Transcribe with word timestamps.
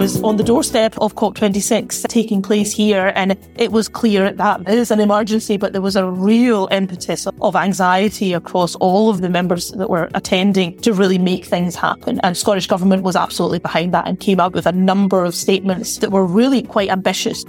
was 0.00 0.22
on 0.22 0.36
the 0.36 0.42
doorstep 0.42 0.96
of 0.96 1.14
COP26 1.14 2.08
taking 2.08 2.40
place 2.40 2.72
here, 2.72 3.12
and 3.14 3.36
it 3.56 3.70
was 3.70 3.86
clear 3.86 4.32
that 4.32 4.62
it 4.62 4.78
is 4.78 4.90
an 4.90 4.98
emergency, 4.98 5.58
but 5.58 5.72
there 5.74 5.82
was 5.82 5.94
a 5.94 6.10
real 6.10 6.68
impetus 6.70 7.26
of 7.26 7.54
anxiety 7.54 8.32
across 8.32 8.74
all 8.76 9.10
of 9.10 9.20
the 9.20 9.28
members 9.28 9.72
that 9.72 9.90
were 9.90 10.08
attending 10.14 10.78
to 10.78 10.94
really 10.94 11.18
make 11.18 11.44
things 11.44 11.74
happen. 11.74 12.18
And 12.22 12.34
Scottish 12.34 12.66
Government 12.66 13.02
was 13.02 13.14
absolutely 13.14 13.58
behind 13.58 13.92
that 13.92 14.08
and 14.08 14.18
came 14.18 14.40
up 14.40 14.54
with 14.54 14.64
a 14.64 14.72
number 14.72 15.22
of 15.22 15.34
statements 15.34 15.98
that 15.98 16.10
were 16.10 16.24
really 16.24 16.62
quite 16.62 16.88
ambitious. 16.88 17.44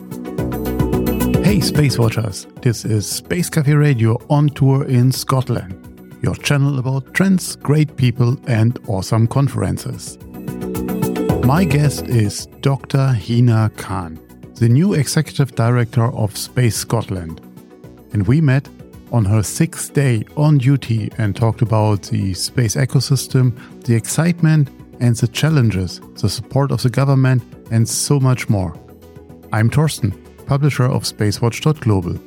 Hey, 1.45 1.61
Space 1.61 1.97
Watchers! 1.97 2.47
This 2.61 2.83
is 2.83 3.09
Space 3.09 3.49
Cafe 3.49 3.73
Radio 3.73 4.17
on 4.29 4.49
tour 4.49 4.83
in 4.83 5.13
Scotland, 5.13 6.19
your 6.21 6.35
channel 6.35 6.79
about 6.79 7.13
trends, 7.13 7.55
great 7.55 7.95
people, 7.95 8.37
and 8.47 8.77
awesome 8.89 9.25
conferences. 9.25 10.17
My 11.45 11.65
guest 11.65 12.07
is 12.07 12.45
Dr. 12.61 13.13
Hina 13.13 13.71
Khan, 13.75 14.19
the 14.55 14.69
new 14.69 14.93
executive 14.93 15.55
director 15.55 16.05
of 16.15 16.37
Space 16.37 16.75
Scotland. 16.75 17.41
And 18.13 18.27
we 18.27 18.41
met 18.41 18.69
on 19.11 19.25
her 19.25 19.43
sixth 19.43 19.93
day 19.93 20.23
on 20.37 20.59
duty 20.59 21.09
and 21.17 21.35
talked 21.35 21.61
about 21.61 22.03
the 22.03 22.33
space 22.35 22.75
ecosystem, 22.75 23.57
the 23.83 23.95
excitement 23.95 24.69
and 24.99 25.15
the 25.15 25.27
challenges, 25.27 25.99
the 26.21 26.29
support 26.29 26.71
of 26.71 26.83
the 26.83 26.89
government, 26.89 27.43
and 27.71 27.89
so 27.89 28.19
much 28.19 28.47
more. 28.47 28.75
I'm 29.51 29.69
Torsten, 29.69 30.13
publisher 30.45 30.85
of 30.85 31.03
spacewatch.global. 31.03 32.19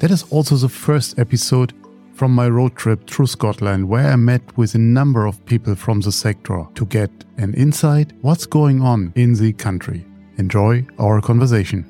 That 0.00 0.10
is 0.10 0.24
also 0.30 0.56
the 0.56 0.68
first 0.68 1.18
episode 1.18 1.72
from 2.20 2.34
my 2.34 2.46
road 2.50 2.76
trip 2.76 3.08
through 3.08 3.26
Scotland, 3.26 3.88
where 3.88 4.08
I 4.12 4.16
met 4.16 4.42
with 4.54 4.74
a 4.74 4.78
number 4.78 5.24
of 5.24 5.42
people 5.46 5.74
from 5.74 6.02
the 6.02 6.12
sector 6.12 6.66
to 6.74 6.84
get 6.84 7.10
an 7.38 7.54
insight 7.54 8.12
what's 8.20 8.44
going 8.44 8.82
on 8.82 9.14
in 9.16 9.32
the 9.36 9.54
country. 9.54 10.04
Enjoy 10.36 10.86
our 10.98 11.22
conversation. 11.22 11.82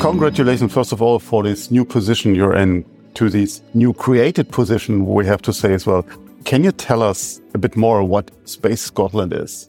Congratulations, 0.00 0.72
first 0.72 0.90
of 0.90 1.02
all, 1.02 1.18
for 1.18 1.42
this 1.42 1.70
new 1.70 1.84
position 1.84 2.34
you're 2.34 2.56
in, 2.56 2.82
to 3.12 3.28
this 3.28 3.60
new 3.74 3.92
created 3.92 4.50
position, 4.50 5.04
we 5.04 5.26
have 5.26 5.42
to 5.42 5.52
say 5.52 5.74
as 5.74 5.84
well. 5.84 6.06
Can 6.46 6.64
you 6.64 6.72
tell 6.72 7.02
us 7.02 7.42
a 7.52 7.58
bit 7.58 7.76
more 7.76 8.02
what 8.02 8.30
Space 8.48 8.80
Scotland 8.80 9.34
is? 9.34 9.68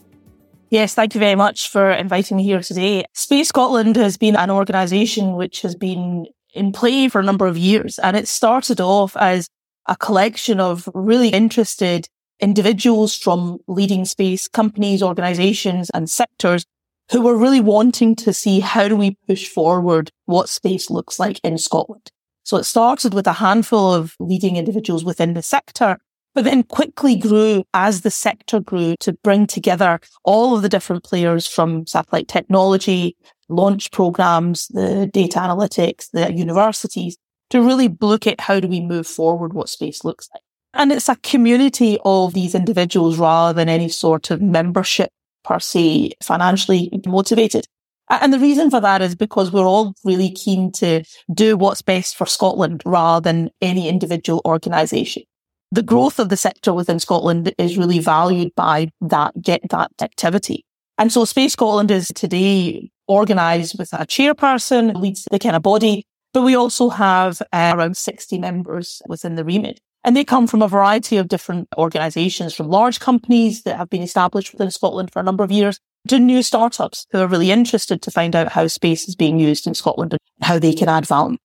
Yes, 0.70 0.94
thank 0.94 1.14
you 1.14 1.20
very 1.20 1.36
much 1.36 1.70
for 1.70 1.92
inviting 1.92 2.38
me 2.38 2.44
here 2.44 2.62
today. 2.62 3.04
Space 3.12 3.50
Scotland 3.50 3.98
has 3.98 4.16
been 4.16 4.38
an 4.38 4.50
organisation 4.50 5.36
which 5.36 5.62
has 5.62 5.76
been 5.76 6.26
in 6.56 6.72
play 6.72 7.08
for 7.08 7.20
a 7.20 7.24
number 7.24 7.46
of 7.46 7.58
years. 7.58 8.00
And 8.00 8.16
it 8.18 8.28
started 8.28 8.82
off 8.82 9.16
as 9.18 9.50
a 9.88 9.96
collection 9.96 10.60
of 10.60 10.90
really 10.94 11.30
interested 11.30 12.08
individuals 12.40 13.16
from 13.16 13.60
leading 13.68 14.06
space 14.06 14.48
companies, 14.48 15.04
organizations 15.04 15.90
and 15.92 16.10
sectors 16.10 16.66
who 17.12 17.22
were 17.22 17.38
really 17.38 17.62
wanting 17.62 18.16
to 18.16 18.34
see 18.34 18.60
how 18.60 18.88
do 18.88 18.96
we 18.96 19.18
push 19.28 19.48
forward 19.48 20.10
what 20.26 20.50
space 20.50 20.90
looks 20.90 21.20
like 21.20 21.40
in 21.44 21.58
Scotland. 21.58 22.10
So 22.44 22.58
it 22.58 22.64
started 22.64 23.14
with 23.14 23.28
a 23.28 23.34
handful 23.34 23.94
of 23.94 24.16
leading 24.20 24.56
individuals 24.56 25.04
within 25.04 25.34
the 25.34 25.44
sector, 25.44 25.98
but 26.34 26.44
then 26.44 26.64
quickly 26.64 27.16
grew 27.16 27.64
as 27.74 28.02
the 28.02 28.12
sector 28.12 28.60
grew 28.60 28.96
to 29.00 29.14
bring 29.24 29.48
together 29.48 30.00
all 30.24 30.56
of 30.56 30.62
the 30.62 30.70
different 30.70 31.04
players 31.04 31.48
from 31.48 31.88
satellite 31.88 32.28
technology, 32.28 33.16
launch 33.50 33.92
programs, 33.92 34.68
the 34.70 35.10
data 35.14 35.40
analytics, 35.40 36.10
the 36.12 36.34
universities 36.34 37.18
to 37.50 37.62
really 37.62 37.96
look 38.02 38.26
at 38.28 38.42
how 38.42 38.60
do 38.60 38.68
we 38.68 38.82
move 38.82 39.08
forward 39.08 39.54
what 39.54 39.70
space 39.70 40.04
looks 40.04 40.30
like. 40.34 40.42
And 40.74 40.92
it's 40.92 41.10
a 41.10 41.16
community 41.18 41.98
of 42.04 42.34
these 42.34 42.54
individuals 42.54 43.18
rather 43.18 43.54
than 43.54 43.70
any 43.70 43.88
sort 43.88 44.30
of 44.32 44.42
membership 44.42 45.10
per 45.44 45.60
se, 45.60 46.12
financially 46.22 46.90
motivated. 47.06 47.66
And 48.10 48.34
the 48.34 48.40
reason 48.40 48.70
for 48.70 48.80
that 48.82 49.02
is 49.02 49.16
because 49.16 49.52
we're 49.52 49.66
all 49.66 49.96
really 50.04 50.32
keen 50.32 50.72
to 50.74 51.04
do 51.34 51.58
what's 51.58 51.82
best 51.82 52.16
for 52.16 52.26
Scotland 52.26 52.84
rather 52.86 53.24
than 53.24 53.50
any 53.62 53.88
individual 53.88 54.42
organisation. 54.46 55.24
The 55.72 55.82
growth 55.82 56.20
of 56.20 56.30
the 56.30 56.38
sector 56.38 56.74
within 56.74 57.00
Scotland 57.00 57.54
is 57.58 57.78
really 57.78 58.00
valued 58.00 58.54
by 58.56 58.90
that, 59.02 59.42
get 59.42 59.62
that 59.70 59.92
activity. 60.02 60.66
And 60.98 61.12
so 61.12 61.26
Space 61.26 61.54
Scotland 61.54 61.90
is 61.90 62.12
today 62.16 62.92
organised 63.10 63.78
with 63.78 63.94
a 63.94 64.06
chairperson, 64.06 65.00
leads 65.00 65.28
the 65.32 65.40
kind 65.40 65.56
of 65.56 65.64
body, 65.64 66.06
but 66.34 66.42
we 66.42 66.56
also 66.56 66.90
have 66.90 67.42
uh, 67.54 67.74
around 67.76 67.98
60 67.98 68.38
members 68.40 69.02
within 69.08 69.36
the 69.36 69.46
remit. 69.46 69.80
And 70.04 70.16
they 70.16 70.24
come 70.24 70.46
from 70.46 70.62
a 70.62 70.68
variety 70.68 71.18
of 71.18 71.28
different 71.28 71.68
organisations, 71.78 72.54
from 72.54 72.70
large 72.70 73.00
companies 73.00 73.64
that 73.64 73.78
have 73.78 73.90
been 73.90 74.04
established 74.04 74.52
within 74.52 74.70
Scotland 74.70 75.12
for 75.12 75.20
a 75.20 75.24
number 75.24 75.44
of 75.44 75.52
years 75.52 75.80
to 76.08 76.20
new 76.20 76.44
startups 76.44 77.08
who 77.12 77.20
are 77.20 77.28
really 77.28 77.52
interested 77.52 78.02
to 78.02 78.12
find 78.12 78.36
out 78.36 78.52
how 78.52 78.68
space 78.68 79.08
is 79.08 79.16
being 79.16 79.40
used 79.40 79.66
in 79.66 79.74
Scotland 79.74 80.14
and 80.14 80.20
how 80.42 80.60
they 80.60 80.74
can 80.74 80.90
add 80.90 81.08
value. 81.08 81.38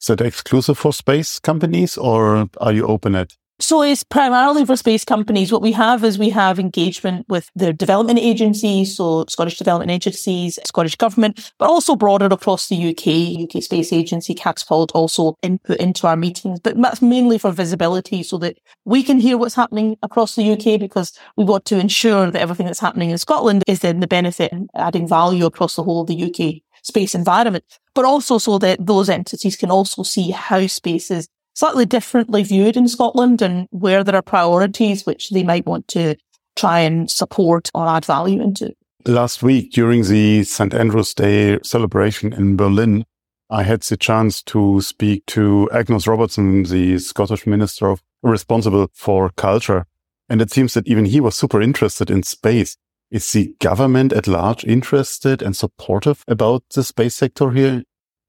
Is 0.00 0.10
it 0.10 0.20
exclusive 0.20 0.78
for 0.78 0.92
space 0.92 1.38
companies 1.38 1.96
or 1.96 2.48
are 2.58 2.72
you 2.72 2.86
open 2.86 3.14
it 3.14 3.36
so 3.60 3.82
it's 3.82 4.02
primarily 4.02 4.64
for 4.64 4.76
space 4.76 5.04
companies. 5.04 5.52
What 5.52 5.62
we 5.62 5.72
have 5.72 6.02
is 6.02 6.18
we 6.18 6.30
have 6.30 6.58
engagement 6.58 7.26
with 7.28 7.50
the 7.54 7.72
development 7.72 8.18
agencies, 8.18 8.96
so 8.96 9.24
Scottish 9.28 9.58
development 9.58 9.92
agencies, 9.92 10.58
Scottish 10.66 10.96
government, 10.96 11.52
but 11.58 11.68
also 11.68 11.94
broader 11.94 12.26
across 12.26 12.68
the 12.68 12.76
UK, 12.76 13.44
UK 13.44 13.62
Space 13.62 13.92
Agency, 13.92 14.34
Catapult 14.34 14.90
also 14.92 15.36
input 15.42 15.78
into 15.78 16.06
our 16.06 16.16
meetings. 16.16 16.58
But 16.60 16.80
that's 16.80 17.00
mainly 17.00 17.38
for 17.38 17.52
visibility 17.52 18.24
so 18.24 18.38
that 18.38 18.58
we 18.84 19.02
can 19.04 19.20
hear 19.20 19.38
what's 19.38 19.54
happening 19.54 19.96
across 20.02 20.34
the 20.34 20.52
UK 20.52 20.80
because 20.80 21.16
we 21.36 21.44
want 21.44 21.64
to 21.66 21.78
ensure 21.78 22.30
that 22.30 22.42
everything 22.42 22.66
that's 22.66 22.80
happening 22.80 23.10
in 23.10 23.18
Scotland 23.18 23.62
is 23.68 23.84
in 23.84 24.00
the 24.00 24.08
benefit 24.08 24.52
and 24.52 24.68
adding 24.74 25.06
value 25.06 25.46
across 25.46 25.76
the 25.76 25.84
whole 25.84 26.02
of 26.02 26.08
the 26.08 26.24
UK 26.24 26.60
space 26.82 27.14
environment, 27.14 27.64
but 27.94 28.04
also 28.04 28.38
so 28.38 28.58
that 28.58 28.84
those 28.84 29.08
entities 29.08 29.56
can 29.56 29.70
also 29.70 30.02
see 30.02 30.30
how 30.30 30.66
space 30.66 31.10
is 31.10 31.28
slightly 31.54 31.86
differently 31.86 32.42
viewed 32.42 32.76
in 32.76 32.88
Scotland 32.88 33.40
and 33.40 33.66
where 33.70 34.04
there 34.04 34.16
are 34.16 34.22
priorities 34.22 35.06
which 35.06 35.30
they 35.30 35.42
might 35.42 35.66
want 35.66 35.88
to 35.88 36.16
try 36.56 36.80
and 36.80 37.10
support 37.10 37.70
or 37.74 37.86
add 37.88 38.04
value 38.04 38.42
into. 38.42 38.74
Last 39.06 39.42
week, 39.42 39.72
during 39.72 40.02
the 40.04 40.44
St. 40.44 40.72
Andrew's 40.72 41.14
Day 41.14 41.58
celebration 41.62 42.32
in 42.32 42.56
Berlin, 42.56 43.04
I 43.50 43.62
had 43.62 43.82
the 43.82 43.96
chance 43.96 44.42
to 44.44 44.80
speak 44.80 45.26
to 45.26 45.68
Angus 45.72 46.06
Robertson, 46.06 46.62
the 46.62 46.98
Scottish 46.98 47.46
Minister 47.46 47.88
of, 47.88 48.02
responsible 48.22 48.88
for 48.94 49.30
culture. 49.36 49.86
And 50.28 50.40
it 50.40 50.50
seems 50.50 50.72
that 50.74 50.88
even 50.88 51.04
he 51.04 51.20
was 51.20 51.36
super 51.36 51.60
interested 51.60 52.10
in 52.10 52.22
space. 52.22 52.76
Is 53.10 53.30
the 53.32 53.54
government 53.60 54.12
at 54.12 54.26
large 54.26 54.64
interested 54.64 55.42
and 55.42 55.54
supportive 55.54 56.24
about 56.26 56.64
the 56.74 56.82
space 56.82 57.14
sector 57.14 57.50
here 57.50 57.84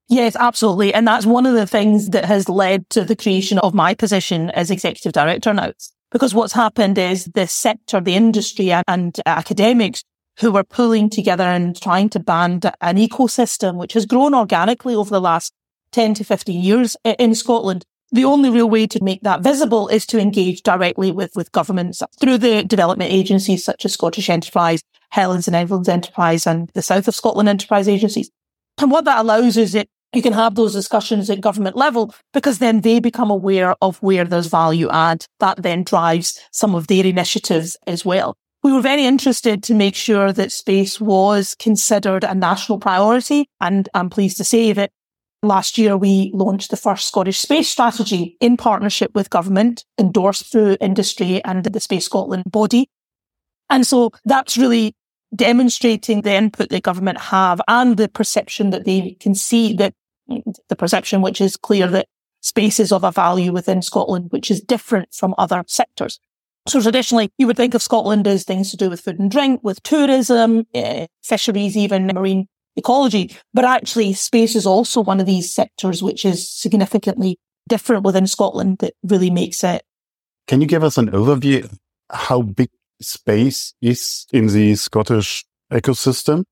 Yes, 0.08 0.36
absolutely. 0.36 0.94
And 0.94 1.08
that's 1.08 1.26
one 1.26 1.46
of 1.46 1.56
the 1.56 1.66
things 1.66 2.12
that 2.12 2.26
has 2.26 2.48
led 2.48 2.90
to 2.92 3.04
the 3.04 3.16
creation 3.16 3.58
of 3.60 3.74
my 3.74 3.96
position 3.96 4.52
as 4.52 4.70
executive 4.70 5.14
director 5.14 5.54
now. 5.54 5.72
Because 6.12 6.34
what's 6.34 6.54
happened 6.54 6.98
is 6.98 7.26
the 7.34 7.48
sector, 7.48 8.00
the 8.00 8.16
industry 8.16 8.72
and 8.88 9.20
academics 9.26 10.04
who 10.40 10.52
were 10.52 10.64
pulling 10.64 11.10
together 11.10 11.44
and 11.44 11.80
trying 11.80 12.10
to 12.10 12.20
band 12.20 12.72
an 12.82 12.98
ecosystem 12.98 13.78
which 13.78 13.94
has 13.94 14.06
grown 14.06 14.36
organically 14.36 14.94
over 14.94 15.10
the 15.10 15.22
last 15.22 15.54
10 15.92 16.14
to 16.16 16.24
15 16.24 16.62
years 16.62 16.96
in 17.04 17.34
Scotland. 17.34 17.84
The 18.12 18.26
only 18.26 18.50
real 18.50 18.70
way 18.70 18.86
to 18.88 19.04
make 19.04 19.22
that 19.24 19.42
visible 19.42 19.88
is 19.88 20.06
to 20.08 20.20
engage 20.20 20.62
directly 20.62 21.12
with, 21.12 21.36
with 21.36 21.52
governments 21.52 22.04
through 22.20 22.38
the 22.38 22.64
development 22.64 23.12
agencies 23.12 23.66
such 23.66 23.86
as 23.86 23.94
Scottish 23.94 24.30
Enterprise, 24.30 24.84
Highlands 25.12 25.48
and 25.48 25.56
Islands 25.56 25.90
Enterprise 25.90 26.46
and 26.46 26.70
the 26.76 26.82
South 26.82 27.08
of 27.08 27.16
Scotland 27.16 27.50
Enterprise 27.50 27.88
agencies. 27.88 28.30
And 28.78 28.92
what 28.92 29.06
that 29.06 29.20
allows 29.20 29.58
is 29.58 29.74
it 29.74 29.90
you 30.16 30.22
can 30.22 30.34
have 30.34 30.56
those 30.56 30.74
discussions 30.74 31.30
at 31.30 31.42
government 31.42 31.76
level 31.76 32.14
because 32.34 32.60
then 32.60 32.82
they 32.82 33.00
become 33.00 33.30
aware 33.30 33.76
of 33.82 34.02
where 34.02 34.26
there's 34.26 34.48
value 34.48 34.90
add. 34.90 35.26
That 35.40 35.62
then 35.62 35.84
drives 35.84 36.40
some 36.52 36.76
of 36.76 36.88
their 36.88 37.06
initiatives 37.06 37.78
as 37.88 38.06
well. 38.06 38.36
We 38.64 38.74
were 38.74 38.82
very 38.82 39.06
interested 39.06 39.62
to 39.64 39.76
make 39.76 39.96
sure 39.96 40.32
that 40.32 40.52
space 40.52 41.00
was 41.00 41.56
considered 41.60 42.24
a 42.24 42.34
national 42.34 42.80
priority. 42.80 43.48
And 43.62 43.88
I'm 43.94 44.10
pleased 44.10 44.38
to 44.38 44.44
say 44.44 44.74
that 44.74 44.90
last 45.44 45.78
year 45.78 45.96
we 45.96 46.32
launched 46.34 46.72
the 46.72 46.78
first 46.78 47.08
Scottish 47.08 47.38
space 47.38 47.70
strategy 47.70 48.38
in 48.42 48.58
partnership 48.58 49.12
with 49.14 49.30
government, 49.30 49.86
endorsed 50.00 50.52
through 50.52 50.78
industry 50.82 51.44
and 51.44 51.64
the 51.64 51.80
Space 51.80 52.06
Scotland 52.06 52.46
body. 52.48 52.90
And 53.70 53.86
so 53.86 54.12
that's 54.26 54.58
really 54.58 54.96
demonstrating 55.36 56.22
the 56.22 56.34
input 56.34 56.70
that 56.70 56.84
government 56.84 57.20
have 57.20 57.62
and 57.68 57.98
the 57.98 58.10
perception 58.10 58.70
that 58.72 58.86
they 58.86 59.16
can 59.20 59.36
see 59.36 59.74
that 59.74 59.94
the 60.28 60.76
perception 60.76 61.22
which 61.22 61.42
is 61.42 61.58
clear 61.58 61.88
that 61.88 62.08
space 62.42 62.80
is 62.80 62.92
of 62.92 63.04
a 63.04 63.12
value 63.12 63.52
within 63.52 63.82
Scotland, 63.82 64.28
which 64.30 64.52
is 64.52 64.62
different 64.62 65.14
from 65.14 65.34
other 65.38 65.64
sectors. 65.68 66.20
So 66.68 66.82
traditionally, 66.82 67.32
you 67.38 67.48
would 67.48 67.58
think 67.58 67.74
of 67.74 67.84
Scotland 67.84 68.28
as 68.28 68.44
things 68.44 68.72
to 68.72 68.78
do 68.78 68.90
with 68.90 69.02
food 69.02 69.20
and 69.20 69.30
drink, 69.30 69.62
with 69.64 69.84
tourism, 69.84 70.66
uh, 70.74 71.08
fisheries, 71.24 71.78
even 71.78 72.08
marine 72.08 72.48
ecology. 72.76 73.36
But 73.54 73.66
actually, 73.66 74.14
space 74.14 74.56
is 74.56 74.66
also 74.66 75.02
one 75.02 75.20
of 75.20 75.26
these 75.26 75.54
sectors 75.54 76.02
which 76.02 76.26
is 76.26 76.50
significantly 76.50 77.40
different 77.70 78.04
within 78.04 78.28
Scotland 78.28 78.80
that 78.80 78.94
really 79.04 79.30
makes 79.30 79.64
it. 79.64 79.84
Can 80.48 80.62
you 80.62 80.68
give 80.68 80.84
us 80.84 80.98
an 80.98 81.12
overview 81.12 81.72
how 82.12 82.42
big 82.42 82.70
space 83.02 83.74
is 83.82 84.26
in 84.32 84.48
the 84.48 84.76
Scottish 84.76 85.46
ecosystem? 85.72 86.46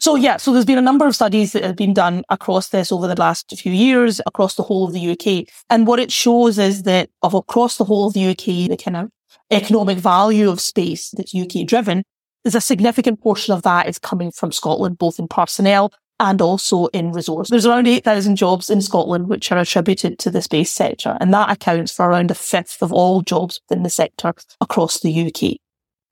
So 0.00 0.16
yeah, 0.16 0.36
so 0.36 0.52
there's 0.52 0.64
been 0.64 0.78
a 0.78 0.82
number 0.82 1.06
of 1.06 1.14
studies 1.14 1.52
that 1.52 1.62
have 1.62 1.76
been 1.76 1.94
done 1.94 2.24
across 2.28 2.68
this 2.70 2.90
over 2.90 3.06
the 3.06 3.18
last 3.18 3.56
few 3.56 3.72
years 3.72 4.20
across 4.26 4.56
the 4.56 4.62
whole 4.62 4.86
of 4.86 4.92
the 4.92 5.10
UK. 5.10 5.46
And 5.70 5.86
what 5.86 6.00
it 6.00 6.10
shows 6.10 6.58
is 6.58 6.82
that 6.84 7.10
of 7.22 7.34
across 7.34 7.76
the 7.76 7.84
whole 7.84 8.08
of 8.08 8.14
the 8.14 8.28
UK, 8.30 8.68
the 8.68 8.76
kind 8.82 8.96
of 8.96 9.10
economic 9.50 9.98
value 9.98 10.50
of 10.50 10.60
space 10.60 11.10
that's 11.10 11.34
UK 11.34 11.66
driven, 11.66 12.02
there's 12.42 12.54
a 12.54 12.60
significant 12.60 13.20
portion 13.20 13.54
of 13.54 13.62
that 13.62 13.88
is 13.88 13.98
coming 13.98 14.32
from 14.32 14.50
Scotland, 14.50 14.98
both 14.98 15.18
in 15.18 15.28
personnel 15.28 15.92
and 16.18 16.40
also 16.40 16.86
in 16.86 17.12
resource. 17.12 17.50
There's 17.50 17.66
around 17.66 17.86
8,000 17.86 18.36
jobs 18.36 18.70
in 18.70 18.80
Scotland 18.80 19.28
which 19.28 19.50
are 19.52 19.58
attributed 19.58 20.18
to 20.20 20.30
the 20.30 20.42
space 20.42 20.70
sector, 20.70 21.16
and 21.20 21.32
that 21.34 21.50
accounts 21.50 21.92
for 21.92 22.08
around 22.08 22.30
a 22.30 22.34
fifth 22.34 22.82
of 22.82 22.92
all 22.92 23.22
jobs 23.22 23.60
within 23.68 23.82
the 23.82 23.90
sector 23.90 24.32
across 24.60 25.00
the 25.00 25.26
UK. 25.26 25.58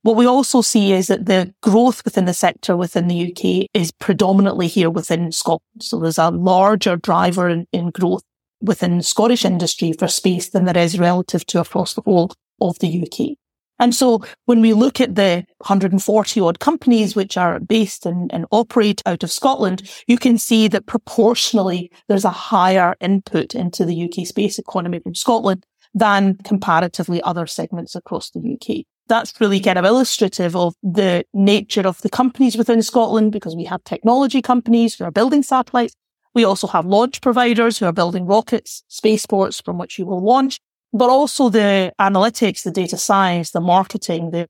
What 0.03 0.17
we 0.17 0.25
also 0.25 0.63
see 0.63 0.93
is 0.93 1.09
that 1.09 1.27
the 1.27 1.53
growth 1.63 2.05
within 2.05 2.25
the 2.25 2.33
sector 2.33 2.75
within 2.75 3.09
the 3.09 3.31
UK 3.31 3.69
is 3.75 3.93
predominantly 3.93 4.67
here 4.67 4.89
within 4.89 5.31
Scotland. 5.31 5.83
So 5.83 5.99
there's 5.99 6.17
a 6.17 6.31
larger 6.31 6.97
driver 6.97 7.51
in, 7.51 7.67
in 7.71 7.91
growth 7.91 8.23
within 8.63 9.03
Scottish 9.03 9.45
industry 9.45 9.93
for 9.93 10.09
space 10.09 10.49
than 10.49 10.65
there 10.65 10.79
is 10.79 10.99
relative 10.99 11.45
to 11.47 11.61
across 11.61 11.95
the 11.95 12.03
whole 12.03 12.33
of 12.63 12.79
the 12.79 13.03
UK. 13.03 13.37
And 13.79 13.95
so 13.95 14.23
when 14.45 14.61
we 14.61 14.73
look 14.75 15.01
at 15.01 15.17
the 15.17 15.45
140 15.59 16.41
odd 16.41 16.61
companies 16.61 17.15
which 17.15 17.37
are 17.37 17.61
based 17.61 18.05
and, 18.05 18.33
and, 18.33 18.45
operate 18.51 19.01
out 19.07 19.23
of 19.23 19.33
Scotland, 19.33 19.91
you 20.07 20.19
can 20.19 20.37
see 20.37 20.69
that 20.69 20.85
proportionally 20.85 21.91
there's 22.07 22.27
a 22.27 22.31
higher 22.31 22.95
input 23.01 23.55
into 23.55 23.87
the 23.87 24.05
UK 24.05 24.27
space 24.27 24.59
economy 24.59 24.99
from 24.99 25.15
Scotland 25.15 25.65
than 25.95 26.37
comparatively 26.45 27.23
other 27.23 27.47
segments 27.47 27.95
across 27.95 28.31
the 28.31 28.39
UK 28.39 28.85
that's 29.11 29.39
really 29.41 29.61
kind 29.61 29.79
of 29.79 29.85
illustrative 29.85 30.57
of 30.57 30.75
the 30.83 31.25
nature 31.35 31.87
of 31.87 32.01
the 32.01 32.09
companies 32.09 32.57
within 32.57 32.83
Scotland 32.83 33.33
because 33.33 33.55
we 33.55 33.65
have 33.65 33.85
technology 33.85 34.41
companies 34.41 34.95
who 34.95 35.05
are 35.05 35.11
building 35.11 35.43
satellites. 35.43 35.95
We 36.33 36.45
also 36.45 36.69
have 36.69 36.87
launch 36.87 37.21
providers 37.21 37.77
who 37.77 37.87
are 37.87 37.93
building 37.93 38.25
rockets, 38.25 38.85
spaceports 38.89 39.61
from 39.61 39.79
which 39.79 39.99
you 39.99 40.07
will 40.07 40.25
launch, 40.25 40.61
but 40.93 41.11
also 41.11 41.49
the 41.49 41.93
analytics, 42.01 42.63
the 42.63 42.71
data 42.71 42.97
science, 42.97 43.51
the 43.51 43.61
marketing, 43.61 44.31
the 44.31 44.47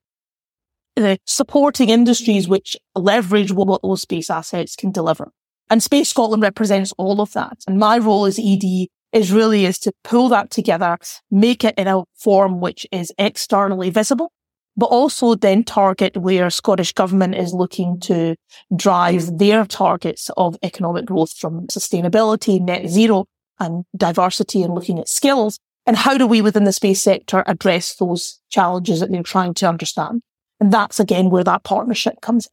the 0.96 1.18
supporting 1.24 1.88
industries 1.88 2.46
which 2.46 2.76
leverage 2.94 3.52
what 3.52 3.80
those 3.80 4.02
space 4.02 4.28
assets 4.28 4.76
can 4.76 4.90
deliver. 4.90 5.32
And 5.70 5.82
Space 5.82 6.10
Scotland 6.10 6.42
represents 6.42 6.92
all 6.98 7.20
of 7.20 7.32
that. 7.32 7.58
And 7.66 7.78
my 7.78 7.96
role 7.96 8.26
as 8.26 8.38
ED 8.38 8.88
is 9.12 9.32
really 9.32 9.64
is 9.64 9.78
to 9.78 9.92
pull 10.04 10.28
that 10.28 10.50
together, 10.50 10.98
make 11.30 11.64
it 11.64 11.76
in 11.78 11.86
a 11.86 12.02
form 12.18 12.60
which 12.60 12.86
is 12.92 13.12
externally 13.18 13.88
visible 13.88 14.32
but 14.80 14.86
also 14.86 15.34
then 15.34 15.62
target 15.62 16.16
where 16.16 16.48
Scottish 16.48 16.94
government 16.94 17.34
is 17.34 17.52
looking 17.52 18.00
to 18.00 18.34
drive 18.74 19.36
their 19.36 19.66
targets 19.66 20.30
of 20.38 20.56
economic 20.62 21.04
growth 21.04 21.36
from 21.36 21.66
sustainability, 21.66 22.58
net 22.58 22.88
zero 22.88 23.26
and 23.58 23.84
diversity 23.94 24.62
and 24.62 24.74
looking 24.74 24.98
at 24.98 25.06
skills. 25.06 25.58
And 25.84 25.98
how 25.98 26.16
do 26.16 26.26
we 26.26 26.40
within 26.40 26.64
the 26.64 26.72
space 26.72 27.02
sector 27.02 27.44
address 27.46 27.94
those 27.96 28.40
challenges 28.48 29.00
that 29.00 29.12
they're 29.12 29.22
trying 29.22 29.52
to 29.54 29.68
understand? 29.68 30.22
And 30.60 30.72
that's 30.72 30.98
again 30.98 31.28
where 31.28 31.44
that 31.44 31.62
partnership 31.62 32.22
comes 32.22 32.46
in. 32.46 32.52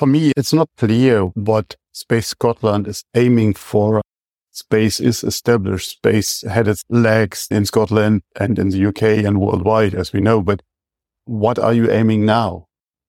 For 0.00 0.06
me, 0.06 0.32
it's 0.38 0.54
not 0.54 0.70
clear 0.78 1.24
what 1.24 1.76
Space 1.92 2.28
Scotland 2.28 2.88
is 2.88 3.04
aiming 3.14 3.54
for. 3.54 4.00
Space 4.52 5.00
is 5.00 5.22
established. 5.22 5.90
Space 5.90 6.42
had 6.48 6.66
its 6.66 6.82
legs 6.88 7.46
in 7.50 7.66
Scotland 7.66 8.22
and 8.40 8.58
in 8.58 8.70
the 8.70 8.86
UK 8.86 9.02
and 9.26 9.38
worldwide, 9.38 9.94
as 9.94 10.14
we 10.14 10.20
know. 10.20 10.40
But 10.40 10.62
what 11.28 11.58
are 11.58 11.74
you 11.74 11.90
aiming 11.90 12.24
now? 12.24 12.64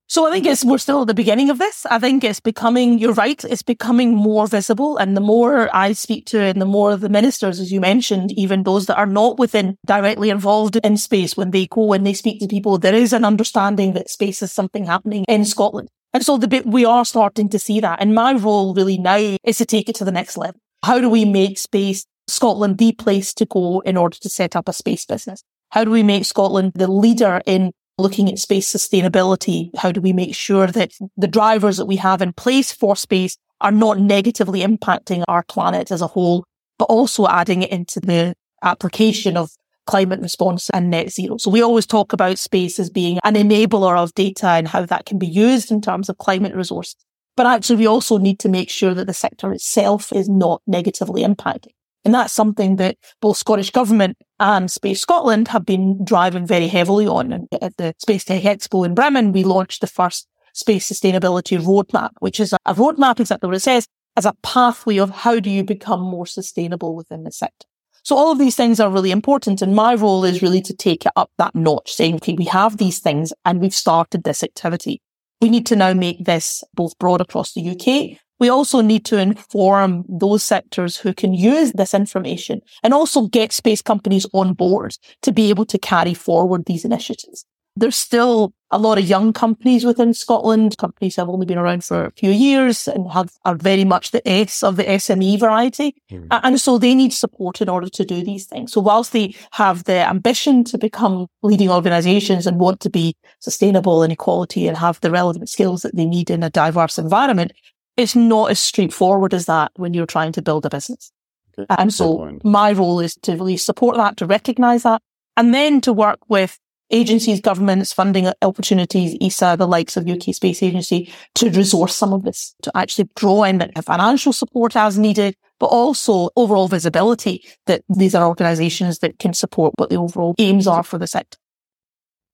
So 0.07 0.27
I 0.27 0.31
think 0.31 0.47
it's 0.47 0.65
we're 0.65 0.79
still 0.79 1.01
at 1.01 1.07
the 1.07 1.13
beginning 1.13 1.51
of 1.51 1.59
this. 1.59 1.85
I 1.85 1.99
think 1.99 2.23
it's 2.23 2.39
becoming, 2.39 2.97
you're 2.97 3.13
right, 3.13 3.43
it's 3.45 3.61
becoming 3.61 4.15
more 4.15 4.47
visible. 4.47 4.97
And 4.97 5.15
the 5.15 5.21
more 5.21 5.73
I 5.73 5.93
speak 5.93 6.25
to 6.27 6.39
and 6.39 6.59
the 6.59 6.65
more 6.65 6.91
of 6.91 7.01
the 7.01 7.09
ministers, 7.09 7.59
as 7.59 7.71
you 7.71 7.79
mentioned, 7.79 8.31
even 8.31 8.63
those 8.63 8.87
that 8.87 8.97
are 8.97 9.05
not 9.05 9.37
within 9.37 9.77
directly 9.85 10.31
involved 10.31 10.77
in 10.77 10.97
space, 10.97 11.37
when 11.37 11.51
they 11.51 11.67
go 11.67 11.93
and 11.93 12.07
they 12.07 12.15
speak 12.15 12.39
to 12.39 12.47
people, 12.47 12.79
there 12.79 12.95
is 12.95 13.13
an 13.13 13.23
understanding 13.23 13.93
that 13.93 14.09
space 14.09 14.41
is 14.41 14.51
something 14.51 14.85
happening 14.85 15.25
in 15.27 15.45
Scotland. 15.45 15.89
And 16.11 16.25
so 16.25 16.37
the 16.37 16.47
bit 16.47 16.65
we 16.65 16.85
are 16.85 17.05
starting 17.05 17.47
to 17.49 17.59
see 17.59 17.79
that. 17.79 18.01
And 18.01 18.15
my 18.15 18.33
role 18.33 18.73
really 18.73 18.97
now 18.97 19.37
is 19.43 19.59
to 19.59 19.65
take 19.65 19.89
it 19.89 19.95
to 19.97 20.05
the 20.05 20.11
next 20.11 20.37
level. 20.37 20.59
How 20.83 20.99
do 20.99 21.07
we 21.07 21.23
make 21.23 21.59
space 21.59 22.05
Scotland 22.27 22.79
the 22.79 22.93
place 22.93 23.31
to 23.35 23.45
go 23.45 23.81
in 23.81 23.95
order 23.95 24.17
to 24.21 24.29
set 24.29 24.55
up 24.55 24.67
a 24.67 24.73
space 24.73 25.05
business? 25.05 25.43
How 25.69 25.83
do 25.83 25.91
we 25.91 26.01
make 26.01 26.25
Scotland 26.25 26.71
the 26.73 26.91
leader 26.91 27.43
in 27.45 27.73
looking 27.99 28.29
at 28.29 28.39
space 28.39 28.71
sustainability. 28.71 29.69
How 29.77 29.91
do 29.91 30.01
we 30.01 30.13
make 30.13 30.35
sure 30.35 30.67
that 30.67 30.93
the 31.17 31.27
drivers 31.27 31.77
that 31.77 31.85
we 31.85 31.97
have 31.97 32.21
in 32.21 32.33
place 32.33 32.71
for 32.71 32.95
space 32.95 33.37
are 33.61 33.71
not 33.71 33.99
negatively 33.99 34.61
impacting 34.61 35.23
our 35.27 35.43
planet 35.43 35.91
as 35.91 36.01
a 36.01 36.07
whole, 36.07 36.45
but 36.77 36.85
also 36.85 37.27
adding 37.27 37.63
it 37.63 37.71
into 37.71 37.99
the 37.99 38.33
application 38.63 39.37
of 39.37 39.51
climate 39.85 40.19
response 40.21 40.69
and 40.69 40.89
net 40.89 41.11
zero. 41.11 41.37
So 41.37 41.49
we 41.49 41.63
always 41.63 41.87
talk 41.87 42.13
about 42.13 42.37
space 42.37 42.79
as 42.79 42.89
being 42.89 43.19
an 43.23 43.33
enabler 43.33 43.97
of 43.97 44.13
data 44.13 44.47
and 44.47 44.67
how 44.67 44.85
that 44.85 45.05
can 45.05 45.17
be 45.17 45.27
used 45.27 45.71
in 45.71 45.81
terms 45.81 46.09
of 46.09 46.17
climate 46.19 46.55
resources. 46.55 46.95
But 47.35 47.47
actually, 47.47 47.77
we 47.77 47.87
also 47.87 48.17
need 48.17 48.39
to 48.39 48.49
make 48.49 48.69
sure 48.69 48.93
that 48.93 49.07
the 49.07 49.13
sector 49.13 49.51
itself 49.53 50.11
is 50.13 50.27
not 50.29 50.61
negatively 50.67 51.23
impacted. 51.23 51.71
And 52.05 52.13
that's 52.13 52.33
something 52.33 52.77
that 52.77 52.97
both 53.21 53.37
Scottish 53.37 53.71
Government 53.71 54.17
and 54.39 54.71
Space 54.71 55.01
Scotland 55.01 55.49
have 55.49 55.65
been 55.65 56.03
driving 56.03 56.47
very 56.47 56.67
heavily 56.67 57.07
on. 57.07 57.33
And 57.33 57.47
at 57.61 57.75
the 57.77 57.93
Space 57.97 58.23
Tech 58.23 58.43
Expo 58.43 58.85
in 58.85 58.95
Bremen, 58.95 59.31
we 59.31 59.43
launched 59.43 59.81
the 59.81 59.87
first 59.87 60.27
space 60.53 60.89
sustainability 60.89 61.59
roadmap, 61.59 62.11
which 62.19 62.39
is 62.39 62.53
a 62.53 62.73
roadmap, 62.73 63.19
exactly 63.19 63.47
what 63.47 63.55
it 63.55 63.61
says, 63.61 63.85
as 64.15 64.25
a 64.25 64.35
pathway 64.43 64.97
of 64.97 65.09
how 65.09 65.39
do 65.39 65.49
you 65.49 65.63
become 65.63 66.01
more 66.01 66.25
sustainable 66.25 66.95
within 66.95 67.23
the 67.23 67.31
sector. 67.31 67.67
So 68.03 68.15
all 68.15 68.31
of 68.31 68.39
these 68.39 68.55
things 68.55 68.79
are 68.79 68.89
really 68.89 69.11
important. 69.11 69.61
And 69.61 69.75
my 69.75 69.93
role 69.93 70.23
is 70.23 70.41
really 70.41 70.61
to 70.61 70.73
take 70.73 71.05
it 71.05 71.11
up 71.15 71.29
that 71.37 71.53
notch, 71.53 71.91
saying, 71.91 72.15
okay, 72.15 72.33
we 72.33 72.45
have 72.45 72.77
these 72.77 72.99
things 72.99 73.33
and 73.45 73.59
we've 73.59 73.75
started 73.75 74.23
this 74.23 74.43
activity. 74.43 75.01
We 75.41 75.49
need 75.49 75.65
to 75.67 75.75
now 75.75 75.93
make 75.93 76.25
this 76.25 76.63
both 76.73 76.97
broad 76.97 77.21
across 77.21 77.53
the 77.53 77.69
UK, 77.69 78.19
we 78.39 78.49
also 78.49 78.81
need 78.81 79.05
to 79.05 79.17
inform 79.17 80.05
those 80.07 80.43
sectors 80.43 80.97
who 80.97 81.13
can 81.13 81.33
use 81.33 81.71
this 81.73 81.93
information 81.93 82.61
and 82.83 82.93
also 82.93 83.27
get 83.27 83.51
space 83.51 83.81
companies 83.81 84.25
on 84.33 84.53
board 84.53 84.97
to 85.21 85.31
be 85.31 85.49
able 85.49 85.65
to 85.65 85.77
carry 85.77 86.13
forward 86.13 86.65
these 86.65 86.85
initiatives. 86.85 87.45
There's 87.75 87.95
still 87.95 88.53
a 88.71 88.77
lot 88.77 88.97
of 88.97 89.05
young 89.05 89.31
companies 89.31 89.85
within 89.85 90.13
Scotland. 90.13 90.77
Companies 90.77 91.15
have 91.15 91.29
only 91.29 91.45
been 91.45 91.57
around 91.57 91.83
for 91.83 92.05
a 92.05 92.11
few 92.11 92.31
years 92.31 92.87
and 92.87 93.09
have 93.11 93.31
are 93.45 93.55
very 93.55 93.85
much 93.85 94.11
the 94.11 94.27
S 94.27 94.63
of 94.63 94.75
the 94.75 94.83
SME 94.83 95.39
variety. 95.39 95.95
Mm. 96.11 96.27
And 96.43 96.59
so 96.59 96.77
they 96.77 96.93
need 96.93 97.13
support 97.13 97.61
in 97.61 97.69
order 97.69 97.87
to 97.89 98.03
do 98.03 98.23
these 98.23 98.45
things. 98.45 98.73
So 98.73 98.81
whilst 98.81 99.13
they 99.13 99.33
have 99.51 99.85
the 99.85 100.07
ambition 100.07 100.63
to 100.65 100.77
become 100.77 101.27
leading 101.41 101.69
organizations 101.69 102.45
and 102.45 102.59
want 102.59 102.79
to 102.81 102.89
be 102.89 103.15
sustainable 103.39 104.03
and 104.03 104.11
equality 104.11 104.67
and 104.67 104.75
have 104.77 104.99
the 104.99 105.11
relevant 105.11 105.49
skills 105.49 105.81
that 105.83 105.95
they 105.95 106.05
need 106.05 106.29
in 106.29 106.43
a 106.43 106.49
diverse 106.49 106.99
environment, 106.99 107.53
it's 107.99 108.15
not 108.15 108.49
as 108.49 108.59
straightforward 108.59 109.33
as 109.33 109.45
that 109.47 109.71
when 109.75 109.93
you're 109.93 110.05
trying 110.05 110.31
to 110.31 110.41
build 110.41 110.65
a 110.65 110.69
business. 110.69 111.11
Okay. 111.57 111.65
And 111.77 111.93
so 111.93 112.39
my 112.43 112.71
role 112.71 113.01
is 113.01 113.15
to 113.23 113.33
really 113.33 113.57
support 113.57 113.97
that, 113.97 114.15
to 114.17 114.25
recognize 114.25 114.83
that, 114.83 115.01
and 115.35 115.53
then 115.53 115.81
to 115.81 115.91
work 115.91 116.19
with 116.29 116.57
agencies, 116.91 117.41
governments, 117.41 117.91
funding 117.91 118.31
opportunities, 118.41 119.17
ESA, 119.21 119.57
the 119.59 119.67
likes 119.67 119.97
of 119.97 120.07
UK 120.07 120.33
Space 120.33 120.63
Agency, 120.63 121.11
to 121.35 121.49
resource 121.49 121.93
some 121.93 122.13
of 122.13 122.23
this, 122.23 122.55
to 122.63 122.71
actually 122.75 123.09
draw 123.15 123.43
in 123.43 123.69
financial 123.83 124.31
support 124.31 124.77
as 124.77 124.97
needed, 124.97 125.35
but 125.59 125.67
also 125.67 126.29
overall 126.37 126.69
visibility 126.69 127.43
that 127.65 127.83
these 127.89 128.15
are 128.15 128.27
organizations 128.27 128.99
that 128.99 129.19
can 129.19 129.33
support 129.33 129.73
what 129.75 129.89
the 129.89 129.97
overall 129.97 130.33
aims 130.39 130.67
are 130.67 130.83
for 130.83 130.97
the 130.97 131.05
sector. 131.05 131.37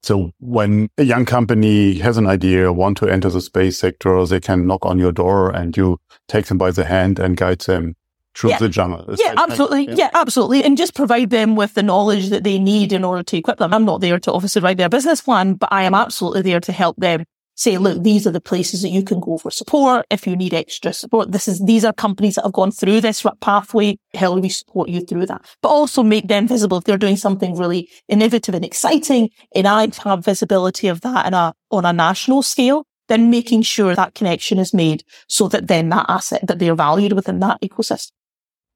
So 0.06 0.34
when 0.40 0.90
a 1.00 1.04
young 1.04 1.26
company 1.26 1.96
has 1.96 2.18
an 2.18 2.28
idea, 2.28 2.72
want 2.72 2.96
to 2.98 3.08
enter 3.08 3.28
the 3.28 3.42
space 3.42 3.80
sector, 3.80 4.24
they 4.28 4.40
can 4.40 4.68
knock 4.68 4.86
on 4.86 5.00
your 5.00 5.12
door 5.12 5.50
and 5.50 5.76
you 5.76 6.00
take 6.28 6.46
them 6.46 6.60
by 6.60 6.70
the 6.70 6.86
hand 6.86 7.18
and 7.18 7.36
guide 7.36 7.62
them 7.62 7.96
through 8.36 8.52
yeah. 8.52 8.60
the 8.60 8.70
jungle. 8.70 9.10
Is 9.10 9.20
yeah, 9.20 9.34
absolutely. 9.36 9.88
Yeah. 9.88 9.96
yeah. 9.98 10.10
absolutely. 10.14 10.64
And 10.64 10.78
just 10.78 10.94
provide 10.94 11.32
them 11.32 11.56
with 11.56 11.74
the 11.74 11.82
knowledge 11.82 12.30
that 12.30 12.44
they 12.44 12.60
need 12.60 12.94
in 12.94 13.04
order 13.04 13.24
to 13.24 13.38
equip 13.38 13.58
them. 13.58 13.74
I'm 13.74 13.84
not 13.84 14.02
there 14.02 14.20
to 14.20 14.32
obviously 14.32 14.62
write 14.62 14.78
their 14.78 14.90
business 14.90 15.22
plan, 15.22 15.56
but 15.56 15.70
I 15.72 15.82
am 15.84 15.96
absolutely 15.96 16.44
there 16.44 16.60
to 16.60 16.72
help 16.72 16.98
them 16.98 17.26
say, 17.56 17.78
look, 17.78 18.04
these 18.04 18.28
are 18.28 18.32
the 18.32 18.42
places 18.42 18.82
that 18.82 18.90
you 18.90 19.04
can 19.04 19.20
go 19.20 19.38
for 19.38 19.50
support. 19.50 20.06
If 20.10 20.28
you 20.28 20.36
need 20.36 20.54
extra 20.54 20.94
support, 20.94 21.32
this 21.32 21.48
is, 21.48 21.64
these 21.66 21.86
are 21.86 21.94
companies 21.94 22.36
that 22.36 22.44
have 22.44 22.54
gone 22.54 22.72
through 22.72 23.02
this 23.02 23.26
pathway. 23.42 23.98
How 24.14 24.36
do 24.36 24.42
we 24.42 24.50
support 24.50 24.90
you 24.90 25.02
through 25.02 25.26
that? 25.28 25.46
But 25.62 25.70
also 25.70 26.04
make 26.04 26.28
them 26.28 26.48
visible 26.48 26.78
if 26.78 26.84
they're 26.84 26.98
doing 26.98 27.18
something 27.18 27.58
really 27.58 27.90
innovative 28.08 28.54
and 28.56 28.66
exciting. 28.66 29.30
And 29.56 29.68
I 29.68 29.88
have 30.04 30.24
visibility 30.26 30.88
of 30.88 31.02
that 31.02 31.34
a, 31.34 31.54
on 31.72 31.86
a 31.86 31.94
national 31.94 32.44
scale. 32.44 32.86
Then 33.08 33.30
making 33.30 33.62
sure 33.62 33.96
that 33.96 34.16
connection 34.16 34.58
is 34.58 34.74
made 34.74 35.04
so 35.28 35.48
that 35.50 35.68
then 35.68 35.90
that 35.90 36.08
asset 36.10 36.48
that 36.48 36.58
they're 36.58 36.76
valued 36.76 37.14
within 37.14 37.40
that 37.40 37.62
ecosystem. 37.62 38.12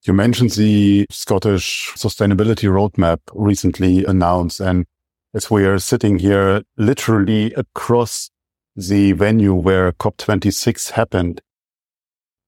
You 0.05 0.13
mentioned 0.13 0.51
the 0.51 1.07
Scottish 1.09 1.91
sustainability 1.95 2.69
roadmap 2.69 3.19
recently 3.33 4.05
announced 4.05 4.59
and 4.59 4.85
as 5.33 5.51
we 5.51 5.65
are 5.65 5.79
sitting 5.79 6.19
here 6.19 6.63
literally 6.77 7.53
across 7.53 8.29
the 8.75 9.11
venue 9.13 9.53
where 9.53 9.91
COP26 9.91 10.91
happened, 10.91 11.41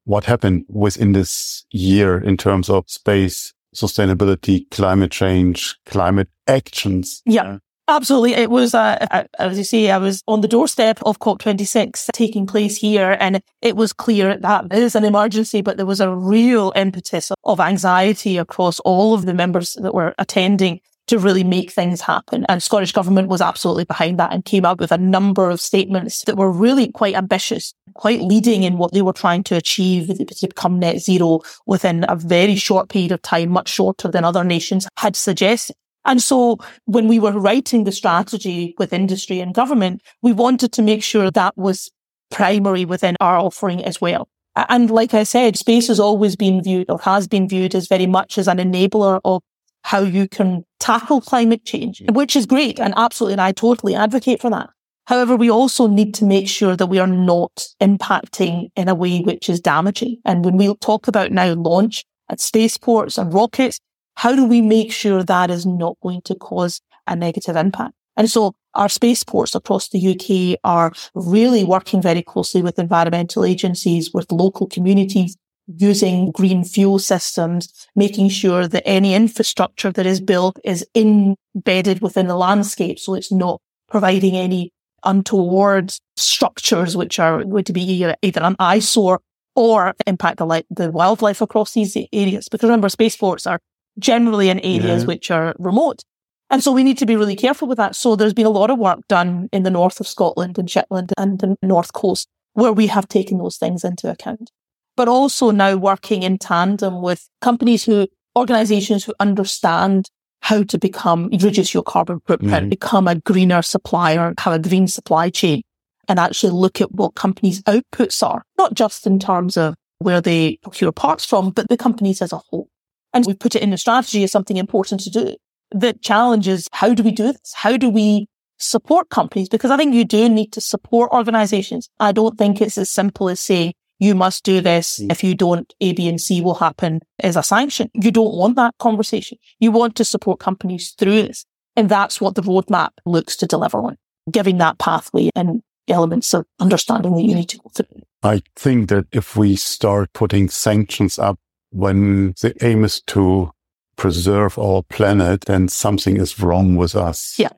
what 0.06 0.26
happened 0.26 0.66
within 0.68 1.12
this 1.12 1.66
year 1.72 2.18
in 2.18 2.38
terms 2.38 2.70
of 2.70 2.90
space 2.90 3.54
sustainability, 3.76 4.70
climate 4.72 5.12
change, 5.12 5.78
climate 5.86 6.30
actions? 6.48 7.22
Yeah. 7.26 7.58
Absolutely. 7.88 8.34
It 8.34 8.50
was, 8.50 8.74
uh, 8.74 9.26
as 9.38 9.58
you 9.58 9.66
say, 9.66 9.92
I 9.92 9.98
was 9.98 10.22
on 10.26 10.40
the 10.40 10.48
doorstep 10.48 11.00
of 11.04 11.20
COP26 11.20 12.12
taking 12.14 12.48
place 12.48 12.78
here, 12.78 13.18
and 13.20 13.42
it 13.62 13.76
was 13.76 13.92
clear 13.92 14.38
that 14.38 14.66
it 14.72 14.78
is 14.82 14.96
an 14.96 15.04
emergency, 15.04 15.62
but 15.62 15.76
there 15.76 15.86
was 15.86 16.00
a 16.00 16.16
real 16.16 16.72
impetus 16.76 17.32
of 17.44 17.60
anxiety 17.60 18.38
across 18.38 18.80
all 18.82 19.14
of 19.14 19.26
the 19.26 19.34
members 19.34 19.74
that 19.82 19.94
were 19.94 20.14
attending 20.18 20.80
to 21.08 21.20
really 21.20 21.44
make 21.44 21.72
things 21.72 22.02
happen. 22.02 22.46
And 22.48 22.64
Scottish 22.64 22.92
Government 22.92 23.28
was 23.28 23.42
absolutely 23.42 23.86
behind 23.86 24.20
that 24.20 24.32
and 24.34 24.46
came 24.46 24.66
up 24.66 24.80
with 24.80 24.92
a 24.92 24.98
number 24.98 25.50
of 25.50 25.60
statements 25.60 26.24
that 26.26 26.38
were 26.38 26.52
really 26.52 26.92
quite 26.92 27.16
ambitious, 27.16 27.74
quite 27.96 28.22
leading 28.22 28.64
in 28.64 28.78
what 28.78 28.94
they 28.94 29.02
were 29.02 29.14
trying 29.14 29.44
to 29.44 29.56
achieve 29.56 30.08
to 30.08 30.48
become 30.48 30.80
net 30.80 31.00
zero 31.00 31.42
within 31.66 32.06
a 32.08 32.16
very 32.16 32.56
short 32.56 32.90
period 32.90 33.12
of 33.12 33.22
time, 33.22 33.50
much 33.50 33.70
shorter 33.70 34.08
than 34.08 34.24
other 34.24 34.44
nations 34.44 34.88
had 34.98 35.16
suggested. 35.16 35.76
And 36.06 36.22
so 36.22 36.58
when 36.86 37.08
we 37.08 37.20
were 37.20 37.34
writing 37.34 37.84
the 37.84 37.92
strategy 37.92 38.74
with 38.78 38.94
industry 38.94 39.40
and 39.40 39.54
government, 39.54 40.02
we 40.22 40.32
wanted 40.32 40.72
to 40.74 40.82
make 40.82 41.04
sure 41.04 41.30
that 41.30 41.58
was 41.58 41.92
primary 42.32 42.86
within 42.86 43.16
our 43.20 43.38
offering 43.38 43.84
as 43.84 44.02
well. 44.02 44.28
And 44.56 44.90
like 44.90 45.14
I 45.14 45.24
said, 45.24 45.58
space 45.58 45.88
has 45.88 46.00
always 46.00 46.36
been 46.36 46.62
viewed 46.64 46.90
or 46.90 47.00
has 47.00 47.28
been 47.28 47.48
viewed 47.48 47.76
as 47.76 47.88
very 47.88 48.08
much 48.08 48.38
as 48.38 48.48
an 48.48 48.58
enabler 48.58 49.22
of 49.24 49.42
how 49.84 50.00
you 50.00 50.28
can 50.28 50.64
tackle 50.80 51.22
climate 51.22 51.66
change, 51.66 52.02
which 52.12 52.36
is 52.36 52.46
great. 52.46 52.80
And 52.80 52.94
absolutely, 52.98 53.34
and 53.34 53.42
I 53.42 53.52
totally 53.52 53.96
advocate 53.96 54.42
for 54.42 54.50
that. 54.50 54.70
However, 55.06 55.36
we 55.36 55.50
also 55.50 55.88
need 55.88 56.14
to 56.16 56.26
make 56.26 56.48
sure 56.48 56.76
that 56.76 56.88
we 56.88 57.00
are 57.00 57.08
not 57.08 57.68
impacting 57.82 58.70
in 58.76 58.88
a 58.88 58.96
way 58.96 59.22
which 59.22 59.50
is 59.50 59.60
damaging. 59.60 60.18
And 60.26 60.46
when 60.46 60.58
we 60.58 60.74
talk 60.76 61.08
about 61.08 61.32
now 61.32 61.54
launch 61.54 62.06
at 62.30 62.40
spaceports 62.40 63.18
and 63.18 63.34
rockets, 63.34 63.80
how 64.16 64.36
do 64.36 64.46
we 64.46 64.62
make 64.62 64.92
sure 64.92 65.24
that 65.24 65.50
is 65.50 65.66
not 65.66 65.98
going 66.02 66.22
to 66.24 66.36
cause 66.36 66.82
a 67.08 67.16
negative 67.16 67.56
impact? 67.56 67.94
And 68.16 68.30
so 68.30 68.54
our 68.74 68.90
spaceports 68.90 69.56
across 69.56 69.90
the 69.90 70.00
UK 70.14 70.60
are 70.64 70.94
really 71.14 71.64
working 71.64 72.02
very 72.02 72.22
closely 72.22 72.62
with 72.62 72.80
environmental 72.80 73.44
agencies, 73.44 74.12
with 74.14 74.32
local 74.32 74.68
communities, 74.68 75.36
using 75.78 76.32
green 76.32 76.64
fuel 76.64 77.00
systems, 77.00 77.88
making 77.96 78.30
sure 78.30 78.68
that 78.68 78.88
any 78.88 79.14
infrastructure 79.14 79.92
that 79.92 80.06
is 80.06 80.22
built 80.22 80.60
is 80.64 80.86
embedded 80.96 82.02
within 82.02 82.28
the 82.28 82.36
landscape. 82.36 83.00
So 83.00 83.14
it's 83.14 83.32
not 83.32 83.62
providing 83.90 84.36
any 84.36 84.72
untoward 85.04 85.94
structures, 86.16 86.96
which 86.96 87.20
are 87.20 87.44
going 87.44 87.64
to 87.66 87.74
be 87.74 87.82
either 88.22 88.42
an 88.42 88.56
eyesore 88.60 89.22
or 89.56 89.94
impact 90.08 90.38
the, 90.38 90.66
the 90.70 90.92
wildlife 90.92 91.42
across 91.42 91.74
these 91.74 91.98
areas. 92.14 92.48
Because 92.50 92.68
remember, 92.68 92.90
spaceports 92.90 93.46
are 93.48 93.60
generally 94.00 94.50
in 94.50 94.60
areas 94.60 95.04
yeah. 95.04 95.08
which 95.08 95.32
are 95.32 95.56
remote. 95.60 96.04
And 96.50 96.62
so 96.62 96.72
we 96.72 96.84
need 96.84 96.98
to 96.98 97.06
be 97.06 97.16
really 97.16 97.36
careful 97.36 97.68
with 97.68 97.78
that. 97.78 97.96
So 97.96 98.16
there's 98.16 98.34
been 98.34 98.46
a 98.46 98.50
lot 98.50 98.70
of 98.70 98.78
work 98.78 99.00
done 99.08 99.50
in 99.54 99.64
the 99.64 99.70
north 99.70 100.00
of 100.00 100.08
Scotland 100.08 100.58
and 100.58 100.70
Shetland 100.70 101.14
and 101.18 101.40
the 101.40 101.56
north 101.62 101.94
coast 101.94 102.28
where 102.54 102.74
we 102.74 102.88
have 102.88 103.08
taken 103.08 103.38
those 103.38 103.58
things 103.58 103.84
into 103.84 104.10
account 104.10 104.52
but 104.96 105.08
also 105.08 105.52
now 105.52 105.76
working 105.76 106.24
in 106.24 106.38
tandem 106.38 107.02
with 107.02 107.30
companies 107.42 107.84
who, 107.84 108.08
organizations 108.36 109.04
who 109.04 109.14
understand 109.20 110.10
how 110.42 110.64
to 110.64 110.78
become, 110.78 111.30
reduce 111.32 111.74
your 111.74 111.84
carbon 111.84 112.20
footprint, 112.26 112.54
mm-hmm. 112.54 112.70
become 112.70 113.08
a 113.08 113.16
greener 113.16 113.62
supplier, 113.62 114.34
have 114.40 114.54
a 114.54 114.60
green 114.60 114.88
supply 114.88 115.30
chain 115.30 115.62
and 116.08 116.20
actually 116.20 116.52
look 116.52 116.82
at 116.82 116.92
what 116.92 117.16
companies' 117.16 117.62
outputs 117.64 118.22
are, 118.28 118.44
not 118.58 118.74
just 118.74 119.06
in 119.06 119.20
terms 119.20 119.56
of 119.56 119.76
where 120.00 120.20
they 120.20 120.58
procure 120.64 120.92
parts 120.92 121.26
from, 121.26 121.52
but 121.52 121.70
the 121.70 121.78
companies 121.78 122.22
as 122.22 122.34
a 122.34 122.42
whole. 122.50 122.68
And 123.14 123.26
we 123.26 123.34
put 123.34 123.56
it 123.56 123.62
in 123.62 123.70
the 123.70 123.78
strategy 123.78 124.24
as 124.24 124.32
something 124.32 124.58
important 124.58 125.02
to 125.02 125.10
do. 125.10 125.36
The 125.72 125.94
challenge 125.94 126.48
is 126.48 126.68
how 126.74 126.94
do 126.94 127.04
we 127.04 127.12
do 127.12 127.24
this? 127.32 127.54
How 127.54 127.78
do 127.78 127.90
we 127.90 128.28
support 128.58 129.10
companies? 129.10 129.48
Because 129.48 129.72
I 129.72 129.78
think 129.78 129.94
you 129.94 130.06
do 130.06 130.28
need 130.28 130.52
to 130.54 130.62
support 130.62 131.12
organizations. 131.12 131.90
I 132.00 132.12
don't 132.12 132.38
think 132.38 132.62
it's 132.62 132.78
as 132.78 132.90
simple 132.90 133.30
as 133.30 133.40
saying, 133.40 133.74
you 134.02 134.16
must 134.16 134.44
do 134.44 134.62
this. 134.62 135.00
Mm. 135.00 135.12
If 135.12 135.24
you 135.24 135.36
don't, 135.36 135.72
A, 135.80 135.94
B, 135.94 136.10
and 136.10 136.20
C 136.20 136.42
will 136.42 136.56
happen 136.56 137.02
as 137.20 137.38
a 137.38 137.44
sanction. 137.44 137.90
You 137.94 138.10
don't 138.10 138.36
want 138.36 138.56
that 138.56 138.74
conversation. 138.80 139.38
You 139.60 139.72
want 139.72 139.96
to 139.98 140.04
support 140.04 140.40
companies 140.40 140.96
through 140.98 141.22
this. 141.22 141.46
And 141.76 141.88
that's 141.88 142.20
what 142.20 142.34
the 142.34 142.42
roadmap 142.42 142.90
looks 143.06 143.38
to 143.38 143.46
deliver 143.46 143.78
on, 143.78 143.98
giving 144.30 144.58
that 144.58 144.80
pathway 144.80 145.30
and 145.36 145.62
elements 145.88 146.34
of 146.34 146.46
understanding 146.60 147.16
that 147.16 147.22
you 147.22 147.36
need 147.36 147.50
to 147.50 147.60
go 147.60 147.70
through. 147.76 148.02
I 148.24 148.42
think 148.56 148.90
that 148.90 149.06
if 149.12 149.38
we 149.38 149.56
start 149.56 150.12
putting 150.14 150.50
sanctions 150.50 151.20
up 151.20 151.40
when 151.70 152.34
the 152.42 152.56
aim 152.62 152.84
is 152.84 153.02
to 153.02 153.52
preserve 153.98 154.58
our 154.58 154.82
planet, 154.82 155.42
then 155.46 155.68
something 155.68 156.18
is 156.18 156.40
wrong 156.40 156.76
with 156.76 156.96
us. 156.96 157.36
Yeah. 157.38 157.50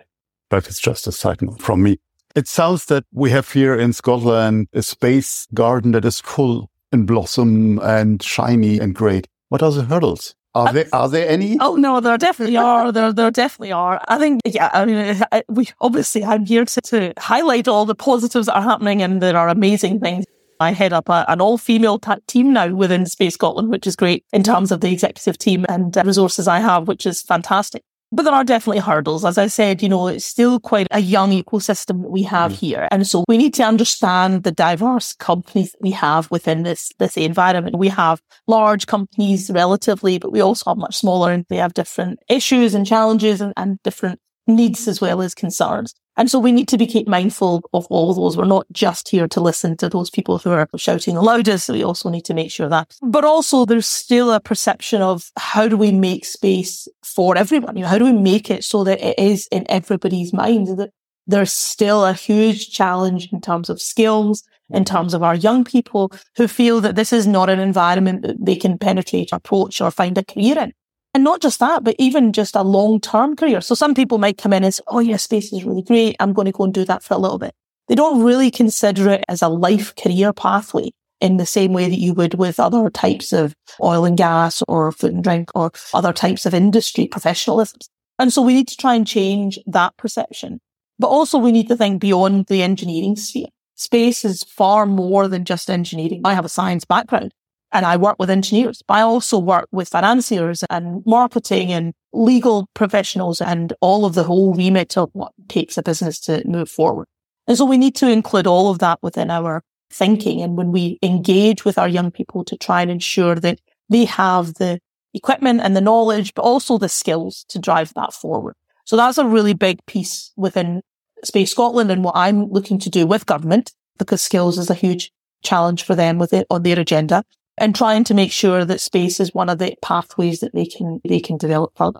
But 0.50 0.68
it's 0.68 0.82
just 0.82 1.08
a 1.08 1.14
side 1.14 1.42
note 1.42 1.62
from 1.62 1.84
me. 1.84 2.00
It 2.36 2.48
sounds 2.48 2.86
that 2.86 3.06
we 3.12 3.30
have 3.30 3.52
here 3.52 3.78
in 3.78 3.94
Scotland 3.94 4.68
a 4.74 4.82
space 4.82 5.48
garden 5.54 5.92
that 5.92 6.04
is 6.04 6.20
full 6.20 6.72
and 6.92 7.06
blossom 7.06 7.78
and 7.80 8.24
shiny 8.24 8.80
and 8.80 8.96
great. 8.96 9.28
What 9.50 9.62
are 9.62 9.72
the 9.72 9.84
hurdles? 9.84 10.34
Are 10.56 10.74
there 10.74 10.86
are 10.94 11.10
there 11.10 11.30
any? 11.30 11.58
Oh 11.60 11.76
no, 11.76 12.00
there 12.00 12.18
definitely 12.18 12.58
are. 12.72 12.92
There 12.92 13.14
there 13.14 13.30
definitely 13.30 13.72
are. 13.72 14.04
I 14.08 14.18
think 14.18 14.42
yeah. 14.46 14.72
I 14.74 14.86
mean, 14.86 15.22
I, 15.32 15.44
we 15.48 15.70
obviously 15.80 16.24
I'm 16.24 16.46
here 16.46 16.66
to, 16.66 16.82
to 16.82 17.14
highlight 17.20 17.68
all 17.68 17.86
the 17.86 17.96
positives 17.96 18.48
that 18.48 18.56
are 18.56 18.64
happening, 18.64 19.04
and 19.04 19.22
there 19.22 19.38
are 19.38 19.50
amazing 19.50 20.00
things. 20.00 20.26
I 20.60 20.72
head 20.72 20.94
up 20.94 21.10
a, 21.10 21.26
an 21.28 21.42
all 21.42 21.58
female 21.58 22.00
t- 22.00 22.14
team 22.28 22.54
now 22.54 22.74
within 22.74 23.06
Space 23.06 23.34
Scotland, 23.34 23.70
which 23.70 23.86
is 23.86 23.96
great 23.96 24.26
in 24.32 24.44
terms 24.44 24.72
of 24.72 24.82
the 24.82 24.92
executive 24.92 25.38
team 25.38 25.66
and 25.70 25.96
uh, 25.96 26.04
resources 26.04 26.48
I 26.48 26.60
have, 26.60 26.88
which 26.88 27.06
is 27.06 27.22
fantastic. 27.22 27.84
But 28.14 28.24
there 28.24 28.34
are 28.34 28.44
definitely 28.44 28.80
hurdles. 28.80 29.26
As 29.26 29.40
I 29.40 29.48
said, 29.48 29.82
you 29.82 29.90
know, 29.90 30.08
it's 30.08 30.24
still 30.24 30.60
quite 30.60 30.86
a 30.92 31.00
young 31.00 31.32
ecosystem 31.32 32.04
that 32.04 32.12
we 32.12 32.22
have 32.24 32.52
mm. 32.52 32.56
here. 32.56 32.88
And 32.92 33.08
so 33.08 33.24
we 33.28 33.38
need 33.38 33.56
to 33.56 33.64
understand 33.64 34.44
the 34.44 34.52
diverse 34.52 35.14
companies 35.14 35.72
that 35.72 35.82
we 35.82 35.90
have 35.92 36.30
within 36.30 36.62
this, 36.62 36.92
this 37.00 37.18
environment. 37.18 37.76
We 37.76 37.88
have 37.88 38.22
large 38.48 38.86
companies 38.86 39.50
relatively, 39.50 40.20
but 40.20 40.32
we 40.32 40.42
also 40.42 40.70
have 40.70 40.78
much 40.78 40.98
smaller 40.98 41.32
and 41.32 41.44
they 41.50 41.58
have 41.58 41.74
different 41.74 42.20
issues 42.30 42.76
and 42.76 42.86
challenges 42.86 43.42
and, 43.42 43.52
and 43.58 43.82
different 43.82 44.20
needs 44.46 44.88
as 44.88 45.02
well 45.02 45.20
as 45.24 45.34
concerns. 45.34 45.96
And 46.16 46.30
so 46.30 46.38
we 46.38 46.52
need 46.52 46.68
to 46.68 46.78
be 46.78 46.86
keep 46.86 47.08
mindful 47.08 47.64
of 47.74 47.88
all 47.88 48.14
those. 48.14 48.38
We're 48.38 48.46
not 48.46 48.68
just 48.72 49.10
here 49.10 49.28
to 49.28 49.42
listen 49.42 49.76
to 49.78 49.90
those 49.90 50.10
people 50.10 50.38
who 50.38 50.52
are 50.52 50.68
shouting 50.78 51.16
the 51.16 51.22
loudest. 51.22 51.70
We 51.70 51.84
also 51.84 52.10
need 52.10 52.26
to 52.26 52.34
make 52.34 52.52
sure 52.52 52.70
that. 52.70 52.96
But 53.02 53.26
also 53.26 53.66
there's 53.66 53.88
still 53.88 54.32
a 54.32 54.40
perception 54.40 55.02
of 55.02 55.32
how 55.38 55.68
do 55.68 55.76
we 55.76 55.92
make 55.92 56.26
space 56.26 56.88
for 57.04 57.36
everyone? 57.38 57.76
You 57.76 57.84
know, 57.84 57.90
how 57.90 57.98
do 57.98 58.06
we 58.06 58.14
make 58.14 58.52
it 58.52 58.64
so 58.64 58.84
that 58.84 59.02
it 59.02 59.18
is 59.18 59.48
in 59.52 59.66
everybody's 59.70 60.34
mind 60.34 60.68
that 60.78 60.92
there's 61.26 61.54
still 61.54 62.06
a 62.06 62.14
huge 62.14 62.70
challenge 62.72 63.30
in 63.32 63.42
terms 63.42 63.70
of 63.70 63.82
skills, 63.82 64.44
in 64.70 64.86
terms 64.86 65.14
of 65.14 65.24
our 65.24 65.36
young 65.36 65.64
people 65.64 66.12
who 66.36 66.48
feel 66.48 66.82
that 66.82 66.96
this 66.96 67.14
is 67.14 67.26
not 67.26 67.50
an 67.50 67.60
environment 67.60 68.22
that 68.24 68.44
they 68.44 68.56
can 68.56 68.78
penetrate, 68.78 69.30
approach 69.32 69.82
or 69.82 69.90
find 69.90 70.18
a 70.18 70.24
career 70.24 70.60
in. 70.60 70.74
And 71.14 71.24
not 71.24 71.42
just 71.42 71.60
that, 71.60 71.84
but 71.84 71.96
even 72.00 72.34
just 72.34 72.56
a 72.56 72.64
long 72.64 73.00
term 73.00 73.36
career. 73.36 73.62
So 73.62 73.76
some 73.76 73.94
people 73.94 74.18
might 74.18 74.38
come 74.38 74.54
in 74.54 74.64
and 74.64 74.74
say, 74.74 74.84
Oh 74.88 75.00
yeah, 75.00 75.18
space 75.18 75.54
is 75.54 75.64
really 75.64 75.84
great. 75.84 76.16
I'm 76.20 76.34
going 76.34 76.46
to 76.46 76.52
go 76.52 76.64
and 76.64 76.74
do 76.74 76.86
that 76.86 77.04
for 77.04 77.14
a 77.14 77.20
little 77.20 77.38
bit. 77.38 77.54
They 77.88 77.96
don't 77.96 78.24
really 78.24 78.50
consider 78.50 79.10
it 79.10 79.24
as 79.28 79.42
a 79.42 79.50
life 79.50 79.96
career 79.96 80.34
pathway 80.34 80.90
in 81.22 81.38
the 81.38 81.46
same 81.46 81.72
way 81.72 81.88
that 81.88 82.00
you 82.00 82.14
would 82.14 82.34
with 82.34 82.60
other 82.60 82.90
types 82.90 83.32
of 83.32 83.54
oil 83.82 84.06
and 84.06 84.18
gas 84.18 84.64
or 84.68 84.92
food 84.92 85.14
and 85.14 85.24
drink 85.24 85.50
or 85.54 85.72
other 85.94 86.14
types 86.14 86.46
of 86.46 86.54
industry 86.54 87.08
professionalisms. 87.08 87.88
And 88.20 88.32
so 88.32 88.42
we 88.42 88.54
need 88.54 88.68
to 88.70 88.78
try 88.78 88.96
and 88.96 89.06
change 89.06 89.60
that 89.68 89.96
perception. 89.98 90.60
But 91.00 91.08
also 91.08 91.38
we 91.38 91.52
need 91.52 91.68
to 91.68 91.78
think 91.78 92.02
beyond 92.02 92.48
the 92.48 92.62
engineering 92.64 93.16
sphere. 93.16 93.48
Space 93.76 94.24
is 94.24 94.44
far 94.44 94.86
more 94.86 95.28
than 95.28 95.46
just 95.46 95.70
engineering. 95.70 96.22
I 96.24 96.34
have 96.34 96.46
a 96.46 96.50
science 96.50 96.86
background 96.86 97.34
and 97.74 97.86
I 97.88 97.98
work 97.98 98.18
with 98.20 98.30
engineers, 98.30 98.84
but 98.88 98.94
I 98.94 99.02
also 99.02 99.40
work 99.40 99.68
with 99.72 99.90
financiers 99.90 100.64
and 100.70 101.04
marketing 101.06 101.74
and 101.74 101.94
legal 102.14 102.70
professionals 102.76 103.42
and 103.42 103.74
all 103.82 104.06
of 104.06 104.14
the 104.14 104.24
whole 104.24 104.54
remit 104.54 104.96
of 104.96 105.10
what 105.14 105.34
takes 105.50 105.78
a 105.78 105.84
business 105.84 106.20
to 106.22 106.48
move 106.48 106.70
forward. 106.70 107.08
And 107.48 107.58
so 107.58 107.66
we 107.66 107.80
need 107.80 107.96
to 107.96 108.08
include 108.08 108.46
all 108.46 108.70
of 108.70 108.78
that 108.80 109.00
within 109.02 109.32
our 109.32 109.64
thinking. 109.90 110.42
And 110.42 110.56
when 110.56 110.72
we 110.72 111.00
engage 111.02 111.66
with 111.66 111.80
our 111.80 111.88
young 111.88 112.12
people 112.12 112.46
to 112.46 112.56
try 112.56 112.84
and 112.84 112.92
ensure 112.92 113.36
that 113.36 113.60
they 113.90 114.06
have 114.06 114.54
the 114.56 114.80
equipment 115.16 115.62
and 115.62 115.76
the 115.76 115.82
knowledge, 115.82 116.34
but 116.36 116.44
also 116.44 116.78
the 116.78 116.90
skills 116.90 117.44
to 117.50 117.60
drive 117.60 117.92
that 117.96 118.14
forward. 118.14 118.56
So 118.86 118.96
that's 118.96 119.18
a 119.18 119.26
really 119.26 119.54
big 119.54 119.84
piece 119.88 120.32
within 120.36 120.82
Space 121.24 121.52
Scotland 121.52 121.90
and 121.90 122.04
what 122.04 122.16
I'm 122.16 122.50
looking 122.52 122.78
to 122.80 122.90
do 122.90 123.08
with 123.08 123.26
government 123.26 123.72
because 123.98 124.22
skills 124.22 124.58
is 124.58 124.70
a 124.70 124.76
huge 124.76 125.12
challenge 125.42 125.84
for 125.84 125.96
them 125.96 126.20
with 126.20 126.34
it 126.34 126.46
on 126.50 126.64
their 126.64 126.80
agenda 126.80 127.24
and 127.58 127.76
trying 127.76 128.04
to 128.06 128.14
make 128.14 128.32
sure 128.32 128.66
that 128.66 128.82
space 128.82 129.20
is 129.20 129.34
one 129.34 129.50
of 129.50 129.60
the 129.60 129.76
pathways 129.82 130.40
that 130.40 130.54
they 130.54 130.66
can 130.66 131.00
they 131.08 131.20
can 131.20 131.38
develop 131.38 131.72
further. 131.76 132.00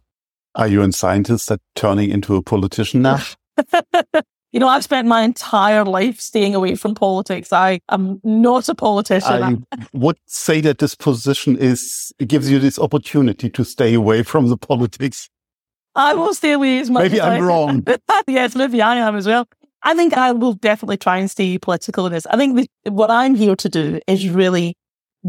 Are 0.56 0.68
you 0.68 0.82
a 0.82 0.92
scientist 0.92 1.50
that 1.50 1.62
turning 1.76 2.10
into 2.10 2.36
a 2.36 2.44
politician 2.44 3.02
now? 3.02 3.20
You 4.54 4.60
know, 4.60 4.68
I've 4.68 4.84
spent 4.84 5.08
my 5.08 5.24
entire 5.24 5.84
life 5.84 6.20
staying 6.20 6.54
away 6.54 6.76
from 6.76 6.94
politics. 6.94 7.52
I 7.52 7.80
am 7.90 8.22
not 8.24 8.70
a 8.70 8.76
politician. 8.76 9.66
I 9.72 9.88
would 9.94 10.20
say 10.28 10.62
that 10.62 10.78
this 10.78 10.94
position 10.94 11.58
is, 11.58 12.14
it 12.20 12.28
gives 12.28 12.52
you 12.52 12.60
this 12.60 12.78
opportunity 12.78 13.50
to 13.50 13.66
stay 13.66 13.96
away 13.96 14.22
from 14.22 14.50
the 14.50 14.58
politics. 14.58 15.28
I 15.96 16.14
will 16.14 16.36
stay 16.36 16.52
away 16.52 16.78
as 16.78 16.92
much 16.92 17.02
Maybe 17.02 17.20
as 17.20 17.26
I'm 17.26 17.44
I, 17.44 17.46
wrong. 17.48 17.84
yes, 18.28 18.56
maybe 18.56 18.80
I 18.80 18.98
am 18.98 19.16
as 19.16 19.26
well. 19.26 19.48
I 19.82 19.96
think 19.96 20.14
I 20.14 20.32
will 20.32 20.54
definitely 20.54 20.98
try 20.98 21.18
and 21.18 21.32
stay 21.32 21.58
political 21.58 22.06
in 22.06 22.12
this. 22.12 22.28
I 22.28 22.38
think 22.38 22.56
the, 22.56 22.92
what 22.92 23.10
I'm 23.10 23.34
here 23.34 23.56
to 23.56 23.70
do 23.70 24.00
is 24.08 24.30
really 24.30 24.76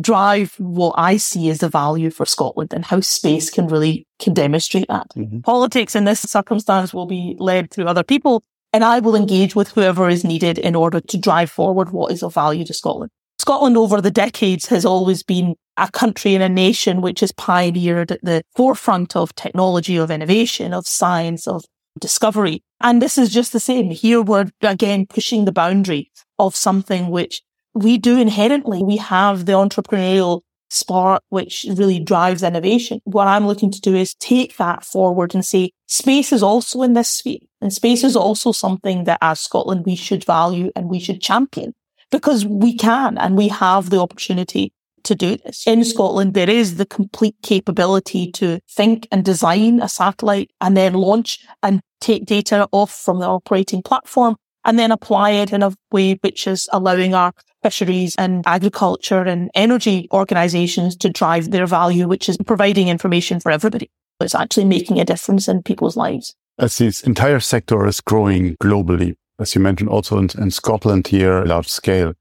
drive 0.00 0.54
what 0.58 0.94
I 0.96 1.16
see 1.16 1.50
as 1.50 1.58
the 1.58 1.68
value 1.68 2.10
for 2.10 2.26
Scotland 2.26 2.72
and 2.72 2.84
how 2.84 3.00
space 3.00 3.50
can 3.50 3.68
really 3.68 4.06
can 4.18 4.34
demonstrate 4.34 4.88
that. 4.88 5.06
Mhm. 5.16 5.42
Politics 5.42 5.94
in 5.94 6.04
this 6.04 6.20
circumstance 6.20 6.92
will 6.92 7.06
be 7.06 7.36
led 7.38 7.70
through 7.70 7.86
other 7.86 8.02
people 8.02 8.42
and 8.72 8.84
I 8.84 8.98
will 8.98 9.14
engage 9.14 9.54
with 9.54 9.68
whoever 9.68 10.08
is 10.08 10.24
needed 10.24 10.58
in 10.58 10.74
order 10.74 11.00
to 11.00 11.16
drive 11.16 11.50
forward 11.50 11.92
what 11.92 12.10
is 12.10 12.22
of 12.22 12.34
value 12.34 12.64
to 12.64 12.74
Scotland. 12.74 13.10
Scotland 13.38 13.76
over 13.76 14.00
the 14.00 14.10
decades 14.10 14.66
has 14.66 14.84
always 14.84 15.22
been 15.22 15.54
a 15.76 15.90
country 15.90 16.34
and 16.34 16.42
a 16.42 16.48
nation 16.48 17.00
which 17.00 17.20
has 17.20 17.30
pioneered 17.32 18.10
at 18.10 18.24
the 18.24 18.42
forefront 18.56 19.14
of 19.14 19.34
technology, 19.34 19.96
of 19.96 20.10
innovation, 20.10 20.72
of 20.72 20.86
science, 20.86 21.46
of 21.46 21.64
discovery. 22.00 22.62
And 22.80 23.00
this 23.00 23.16
is 23.18 23.30
just 23.30 23.52
the 23.52 23.60
same. 23.60 23.90
Here 23.90 24.20
we're 24.20 24.50
again 24.62 25.06
pushing 25.06 25.44
the 25.44 25.52
boundary 25.52 26.10
of 26.38 26.56
something 26.56 27.10
which 27.10 27.42
we 27.74 27.98
do 27.98 28.18
inherently. 28.18 28.82
We 28.82 28.96
have 28.98 29.46
the 29.46 29.52
entrepreneurial 29.52 30.42
spark 30.70 31.22
which 31.28 31.66
really 31.76 32.00
drives 32.00 32.42
innovation. 32.42 33.00
What 33.04 33.28
I'm 33.28 33.46
looking 33.46 33.70
to 33.70 33.80
do 33.80 33.94
is 33.94 34.14
take 34.14 34.56
that 34.56 34.84
forward 34.84 35.34
and 35.34 35.44
say 35.44 35.70
space 35.86 36.32
is 36.32 36.42
also 36.42 36.82
in 36.82 36.94
this 36.94 37.08
sphere 37.08 37.38
and 37.60 37.72
space 37.72 38.02
is 38.02 38.16
also 38.16 38.50
something 38.50 39.04
that 39.04 39.18
as 39.22 39.40
Scotland 39.40 39.84
we 39.86 39.94
should 39.94 40.24
value 40.24 40.72
and 40.74 40.88
we 40.88 40.98
should 40.98 41.20
champion 41.20 41.74
because 42.10 42.44
we 42.44 42.76
can 42.76 43.18
and 43.18 43.36
we 43.36 43.48
have 43.48 43.90
the 43.90 44.00
opportunity 44.00 44.72
to 45.04 45.14
do 45.14 45.36
this. 45.36 45.66
In 45.66 45.84
Scotland, 45.84 46.34
there 46.34 46.50
is 46.50 46.76
the 46.76 46.86
complete 46.86 47.36
capability 47.42 48.32
to 48.32 48.58
think 48.70 49.06
and 49.12 49.24
design 49.24 49.80
a 49.80 49.88
satellite 49.88 50.50
and 50.60 50.76
then 50.76 50.94
launch 50.94 51.38
and 51.62 51.80
take 52.00 52.24
data 52.24 52.68
off 52.72 52.90
from 52.90 53.20
the 53.20 53.26
operating 53.26 53.82
platform 53.82 54.36
and 54.64 54.78
then 54.78 54.90
apply 54.90 55.30
it 55.30 55.52
in 55.52 55.62
a 55.62 55.72
way 55.92 56.14
which 56.22 56.46
is 56.46 56.68
allowing 56.72 57.14
our 57.14 57.32
fisheries 57.64 58.14
and 58.18 58.42
agriculture 58.46 59.22
and 59.22 59.50
energy 59.54 60.06
organizations 60.12 60.94
to 60.98 61.08
drive 61.08 61.50
their 61.50 61.66
value, 61.66 62.06
which 62.06 62.28
is 62.28 62.36
providing 62.36 62.88
information 62.88 63.40
for 63.40 63.50
everybody. 63.50 63.90
It's 64.20 64.34
actually 64.34 64.66
making 64.66 65.00
a 65.00 65.04
difference 65.04 65.48
in 65.48 65.62
people's 65.62 65.96
lives. 65.96 66.36
As 66.58 66.78
this 66.78 67.02
entire 67.02 67.40
sector 67.40 67.86
is 67.86 68.00
growing 68.00 68.56
globally, 68.56 69.16
as 69.38 69.54
you 69.54 69.60
mentioned, 69.60 69.88
also 69.88 70.18
in, 70.18 70.28
in 70.38 70.50
Scotland 70.50 71.08
here, 71.08 71.42
large 71.44 71.68
scale. 71.68 72.12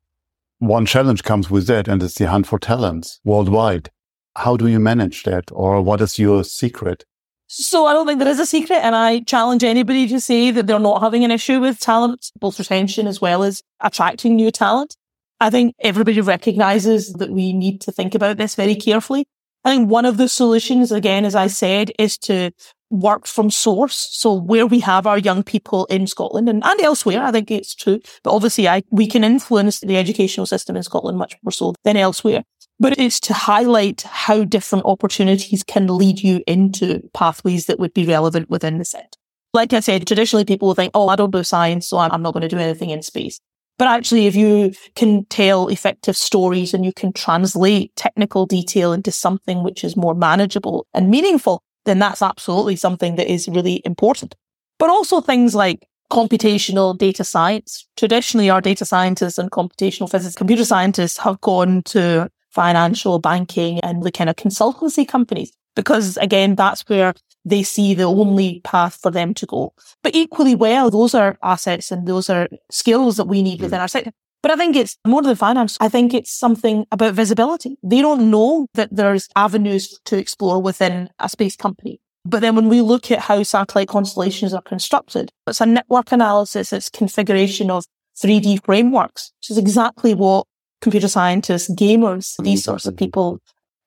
One 0.59 0.85
challenge 0.85 1.23
comes 1.23 1.51
with 1.51 1.67
that, 1.67 1.87
and 1.87 2.01
it's 2.01 2.15
the 2.15 2.27
hunt 2.27 2.47
for 2.47 2.57
talents 2.57 3.19
worldwide. 3.25 3.89
How 4.35 4.55
do 4.57 4.67
you 4.67 4.79
manage 4.79 5.23
that, 5.23 5.51
or 5.51 5.81
what 5.81 6.01
is 6.01 6.17
your 6.17 6.43
secret? 6.43 7.03
So 7.47 7.85
I 7.85 7.93
don't 7.93 8.07
think 8.07 8.19
there 8.19 8.35
is 8.35 8.39
a 8.39 8.45
secret, 8.45 8.77
and 8.77 8.95
I 8.95 9.19
challenge 9.19 9.63
anybody 9.63 10.07
to 10.07 10.19
say 10.19 10.51
that 10.51 10.65
they're 10.65 10.79
not 10.79 11.01
having 11.01 11.23
an 11.23 11.31
issue 11.31 11.59
with 11.59 11.79
talent, 11.79 12.31
both 12.39 12.57
retention 12.57 13.05
as 13.05 13.21
well 13.21 13.43
as 13.43 13.61
attracting 13.81 14.35
new 14.35 14.49
talent. 14.49 14.95
I 15.43 15.49
think 15.49 15.75
everybody 15.81 16.21
recognizes 16.21 17.11
that 17.15 17.29
we 17.29 17.51
need 17.51 17.81
to 17.81 17.91
think 17.91 18.15
about 18.15 18.37
this 18.37 18.55
very 18.55 18.75
carefully. 18.75 19.25
I 19.65 19.75
think 19.75 19.89
one 19.89 20.05
of 20.05 20.15
the 20.15 20.29
solutions, 20.29 20.89
again, 20.89 21.25
as 21.25 21.35
I 21.35 21.47
said, 21.47 21.91
is 21.99 22.17
to 22.19 22.51
work 22.89 23.27
from 23.27 23.51
source. 23.51 24.07
So 24.13 24.33
where 24.33 24.65
we 24.65 24.79
have 24.79 25.05
our 25.05 25.17
young 25.17 25.43
people 25.43 25.83
in 25.87 26.07
Scotland 26.07 26.47
and, 26.47 26.63
and 26.63 26.79
elsewhere, 26.79 27.21
I 27.21 27.31
think 27.31 27.51
it's 27.51 27.75
true. 27.75 27.99
But 28.23 28.33
obviously 28.33 28.69
I, 28.69 28.83
we 28.89 29.05
can 29.05 29.25
influence 29.25 29.81
the 29.81 29.97
educational 29.97 30.45
system 30.45 30.77
in 30.77 30.83
Scotland 30.83 31.17
much 31.17 31.35
more 31.43 31.51
so 31.51 31.75
than 31.83 31.97
elsewhere. 31.97 32.45
But 32.79 32.97
it's 32.97 33.19
to 33.21 33.33
highlight 33.33 34.03
how 34.03 34.45
different 34.45 34.85
opportunities 34.85 35.61
can 35.61 35.87
lead 35.87 36.21
you 36.21 36.41
into 36.47 37.01
pathways 37.13 37.65
that 37.65 37.79
would 37.79 37.93
be 37.93 38.05
relevant 38.05 38.49
within 38.49 38.77
the 38.77 38.85
set. 38.85 39.17
Like 39.53 39.73
I 39.73 39.81
said, 39.81 40.07
traditionally 40.07 40.45
people 40.45 40.69
will 40.69 40.75
think, 40.75 40.91
oh, 40.93 41.09
I 41.09 41.17
don't 41.17 41.31
do 41.31 41.43
science, 41.43 41.89
so 41.89 41.97
I'm 41.97 42.11
I'm 42.11 42.21
not 42.21 42.33
going 42.33 42.41
to 42.41 42.47
do 42.47 42.57
anything 42.57 42.91
in 42.91 43.01
space. 43.01 43.39
But 43.77 43.87
actually, 43.87 44.27
if 44.27 44.35
you 44.35 44.73
can 44.95 45.25
tell 45.25 45.67
effective 45.67 46.15
stories 46.15 46.73
and 46.73 46.85
you 46.85 46.93
can 46.93 47.11
translate 47.11 47.95
technical 47.95 48.45
detail 48.45 48.93
into 48.93 49.11
something 49.11 49.63
which 49.63 49.83
is 49.83 49.97
more 49.97 50.13
manageable 50.13 50.85
and 50.93 51.09
meaningful, 51.09 51.63
then 51.85 51.99
that's 51.99 52.21
absolutely 52.21 52.75
something 52.75 53.15
that 53.15 53.31
is 53.31 53.47
really 53.47 53.81
important. 53.83 54.35
But 54.79 54.89
also 54.89 55.21
things 55.21 55.55
like 55.55 55.87
computational 56.11 56.97
data 56.97 57.23
science. 57.23 57.87
Traditionally, 57.97 58.49
our 58.49 58.61
data 58.61 58.85
scientists 58.85 59.37
and 59.37 59.49
computational 59.49 60.09
physics, 60.09 60.35
computer 60.35 60.65
scientists 60.65 61.17
have 61.17 61.41
gone 61.41 61.81
to 61.85 62.29
financial 62.51 63.17
banking 63.17 63.79
and 63.79 64.03
the 64.03 64.11
kind 64.11 64.29
of 64.29 64.35
consultancy 64.35 65.07
companies 65.07 65.51
because 65.75 66.17
again, 66.17 66.55
that's 66.55 66.87
where 66.87 67.13
they 67.45 67.63
see 67.63 67.93
the 67.93 68.03
only 68.03 68.61
path 68.63 68.99
for 69.01 69.11
them 69.11 69.33
to 69.35 69.45
go. 69.45 69.73
But 70.01 70.15
equally 70.15 70.55
well, 70.55 70.89
those 70.89 71.13
are 71.13 71.37
assets 71.43 71.91
and 71.91 72.07
those 72.07 72.29
are 72.29 72.47
skills 72.71 73.17
that 73.17 73.27
we 73.27 73.41
need 73.41 73.61
within 73.61 73.81
our 73.81 73.87
sector. 73.87 74.11
But 74.41 74.51
I 74.51 74.55
think 74.57 74.75
it's 74.75 74.97
more 75.07 75.21
than 75.21 75.35
finance. 75.35 75.77
I 75.79 75.87
think 75.87 76.13
it's 76.13 76.31
something 76.31 76.85
about 76.91 77.13
visibility. 77.13 77.77
They 77.81 78.01
don't 78.01 78.29
know 78.29 78.67
that 78.73 78.89
there's 78.91 79.29
avenues 79.37 79.99
to 80.05 80.17
explore 80.17 80.61
within 80.61 81.09
a 81.19 81.29
space 81.29 81.55
company. 81.55 82.01
But 82.25 82.41
then 82.41 82.55
when 82.55 82.69
we 82.69 82.81
look 82.81 83.09
at 83.11 83.19
how 83.19 83.41
satellite 83.43 83.87
constellations 83.87 84.53
are 84.53 84.61
constructed, 84.61 85.31
it's 85.47 85.61
a 85.61 85.65
network 85.65 86.11
analysis, 86.11 86.73
it's 86.73 86.89
configuration 86.89 87.71
of 87.71 87.85
3D 88.21 88.63
frameworks, 88.65 89.31
which 89.39 89.51
is 89.51 89.57
exactly 89.57 90.13
what 90.13 90.45
computer 90.81 91.07
scientists, 91.07 91.73
gamers, 91.73 92.35
these 92.43 92.59
mm-hmm. 92.59 92.71
sorts 92.71 92.85
of 92.85 92.95
people 92.95 93.39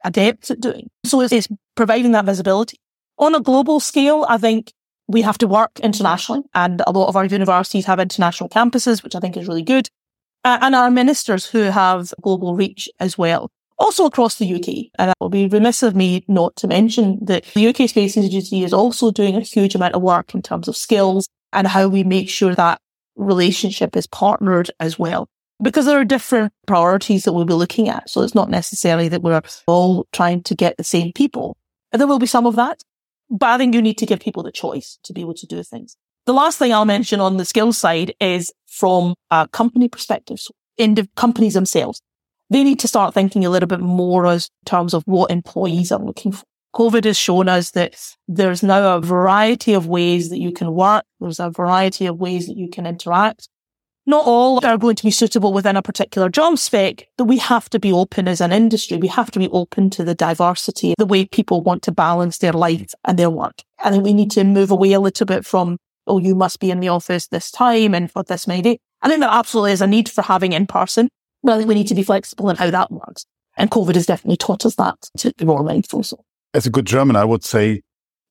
adept 0.04 0.50
at 0.50 0.60
doing. 0.60 0.88
So 1.04 1.20
it's, 1.20 1.32
it's 1.32 1.48
providing 1.74 2.12
that 2.12 2.24
visibility. 2.24 2.78
On 3.18 3.34
a 3.34 3.40
global 3.40 3.80
scale, 3.80 4.26
I 4.28 4.36
think 4.38 4.72
we 5.08 5.22
have 5.22 5.38
to 5.38 5.46
work 5.46 5.78
internationally 5.80 6.42
and 6.54 6.82
a 6.86 6.92
lot 6.92 7.08
of 7.08 7.16
our 7.16 7.24
universities 7.24 7.86
have 7.86 8.00
international 8.00 8.48
campuses, 8.48 9.02
which 9.02 9.14
I 9.14 9.20
think 9.20 9.36
is 9.36 9.48
really 9.48 9.62
good. 9.62 9.88
Uh, 10.44 10.58
and 10.60 10.74
our 10.74 10.90
ministers 10.90 11.46
who 11.46 11.62
have 11.62 12.12
global 12.20 12.54
reach 12.54 12.88
as 13.00 13.16
well. 13.16 13.50
Also 13.78 14.06
across 14.06 14.36
the 14.36 14.54
UK. 14.54 14.90
And 14.98 15.10
it 15.10 15.16
will 15.20 15.28
be 15.28 15.48
remiss 15.48 15.82
of 15.82 15.94
me 15.94 16.24
not 16.28 16.56
to 16.56 16.68
mention 16.68 17.18
that 17.22 17.44
the 17.54 17.68
UK 17.68 17.88
Space 17.88 18.16
Agency 18.16 18.64
is 18.64 18.72
also 18.72 19.10
doing 19.10 19.34
a 19.34 19.40
huge 19.40 19.74
amount 19.74 19.94
of 19.94 20.02
work 20.02 20.34
in 20.34 20.42
terms 20.42 20.68
of 20.68 20.76
skills 20.76 21.26
and 21.52 21.66
how 21.66 21.88
we 21.88 22.04
make 22.04 22.28
sure 22.28 22.54
that 22.54 22.80
relationship 23.16 23.96
is 23.96 24.06
partnered 24.06 24.70
as 24.78 24.98
well. 24.98 25.28
Because 25.62 25.86
there 25.86 25.98
are 25.98 26.04
different 26.04 26.52
priorities 26.66 27.24
that 27.24 27.32
we'll 27.32 27.46
be 27.46 27.54
looking 27.54 27.88
at. 27.88 28.10
So 28.10 28.22
it's 28.22 28.34
not 28.34 28.50
necessarily 28.50 29.08
that 29.08 29.22
we're 29.22 29.40
all 29.66 30.06
trying 30.12 30.42
to 30.44 30.54
get 30.54 30.76
the 30.76 30.84
same 30.84 31.12
people. 31.12 31.56
And 31.92 32.00
there 32.00 32.06
will 32.06 32.18
be 32.18 32.26
some 32.26 32.46
of 32.46 32.56
that, 32.56 32.82
but 33.30 33.48
I 33.48 33.58
think 33.58 33.74
you 33.74 33.82
need 33.82 33.98
to 33.98 34.06
give 34.06 34.20
people 34.20 34.42
the 34.42 34.52
choice 34.52 34.98
to 35.04 35.12
be 35.12 35.20
able 35.20 35.34
to 35.34 35.46
do 35.46 35.62
things. 35.62 35.96
The 36.26 36.32
last 36.32 36.58
thing 36.58 36.72
I'll 36.72 36.84
mention 36.84 37.20
on 37.20 37.36
the 37.36 37.44
skills 37.44 37.78
side 37.78 38.14
is 38.20 38.52
from 38.66 39.14
a 39.30 39.48
company 39.48 39.88
perspective, 39.88 40.38
in 40.76 40.94
the 40.94 41.08
companies 41.16 41.54
themselves. 41.54 42.02
They 42.50 42.62
need 42.62 42.80
to 42.80 42.88
start 42.88 43.14
thinking 43.14 43.44
a 43.44 43.50
little 43.50 43.66
bit 43.66 43.80
more 43.80 44.26
as 44.26 44.50
terms 44.64 44.94
of 44.94 45.02
what 45.06 45.30
employees 45.30 45.90
are 45.90 46.02
looking 46.02 46.32
for. 46.32 46.44
COVID 46.74 47.04
has 47.04 47.16
shown 47.16 47.48
us 47.48 47.70
that 47.70 47.96
there's 48.28 48.62
now 48.62 48.96
a 48.96 49.00
variety 49.00 49.72
of 49.72 49.86
ways 49.86 50.28
that 50.28 50.38
you 50.38 50.52
can 50.52 50.74
work. 50.74 51.04
There's 51.20 51.40
a 51.40 51.50
variety 51.50 52.06
of 52.06 52.18
ways 52.18 52.46
that 52.48 52.56
you 52.56 52.68
can 52.68 52.86
interact. 52.86 53.48
Not 54.08 54.24
all 54.24 54.64
are 54.64 54.78
going 54.78 54.94
to 54.94 55.02
be 55.02 55.10
suitable 55.10 55.52
within 55.52 55.76
a 55.76 55.82
particular 55.82 56.28
job 56.28 56.58
spec, 56.58 57.08
but 57.18 57.24
we 57.24 57.38
have 57.38 57.68
to 57.70 57.80
be 57.80 57.92
open 57.92 58.28
as 58.28 58.40
an 58.40 58.52
industry. 58.52 58.98
We 58.98 59.08
have 59.08 59.32
to 59.32 59.40
be 59.40 59.48
open 59.48 59.90
to 59.90 60.04
the 60.04 60.14
diversity, 60.14 60.94
the 60.96 61.06
way 61.06 61.24
people 61.24 61.60
want 61.60 61.82
to 61.82 61.92
balance 61.92 62.38
their 62.38 62.52
life 62.52 62.94
and 63.04 63.18
their 63.18 63.30
work. 63.30 63.62
I 63.80 63.90
think 63.90 64.04
we 64.04 64.14
need 64.14 64.30
to 64.32 64.44
move 64.44 64.70
away 64.70 64.92
a 64.92 65.00
little 65.00 65.26
bit 65.26 65.44
from, 65.44 65.78
oh, 66.06 66.18
you 66.18 66.36
must 66.36 66.60
be 66.60 66.70
in 66.70 66.78
the 66.78 66.88
office 66.88 67.26
this 67.26 67.50
time 67.50 67.94
and 67.94 68.08
for 68.08 68.22
this 68.22 68.46
many 68.46 68.62
days. 68.62 68.78
I 69.02 69.08
think 69.08 69.20
there 69.20 69.28
absolutely 69.28 69.72
is 69.72 69.82
a 69.82 69.88
need 69.88 70.08
for 70.08 70.22
having 70.22 70.52
in 70.52 70.68
person, 70.68 71.08
but 71.42 71.54
I 71.54 71.56
think 71.56 71.68
we 71.68 71.74
need 71.74 71.88
to 71.88 71.94
be 71.96 72.04
flexible 72.04 72.48
in 72.48 72.56
how 72.56 72.70
that 72.70 72.92
works. 72.92 73.26
And 73.56 73.72
COVID 73.72 73.96
has 73.96 74.06
definitely 74.06 74.36
taught 74.36 74.64
us 74.64 74.76
that 74.76 74.96
to 75.18 75.32
be 75.36 75.44
more 75.44 75.64
mindful. 75.64 76.04
So 76.04 76.24
As 76.54 76.64
a 76.64 76.70
good 76.70 76.86
German, 76.86 77.16
I 77.16 77.24
would 77.24 77.42
say, 77.42 77.82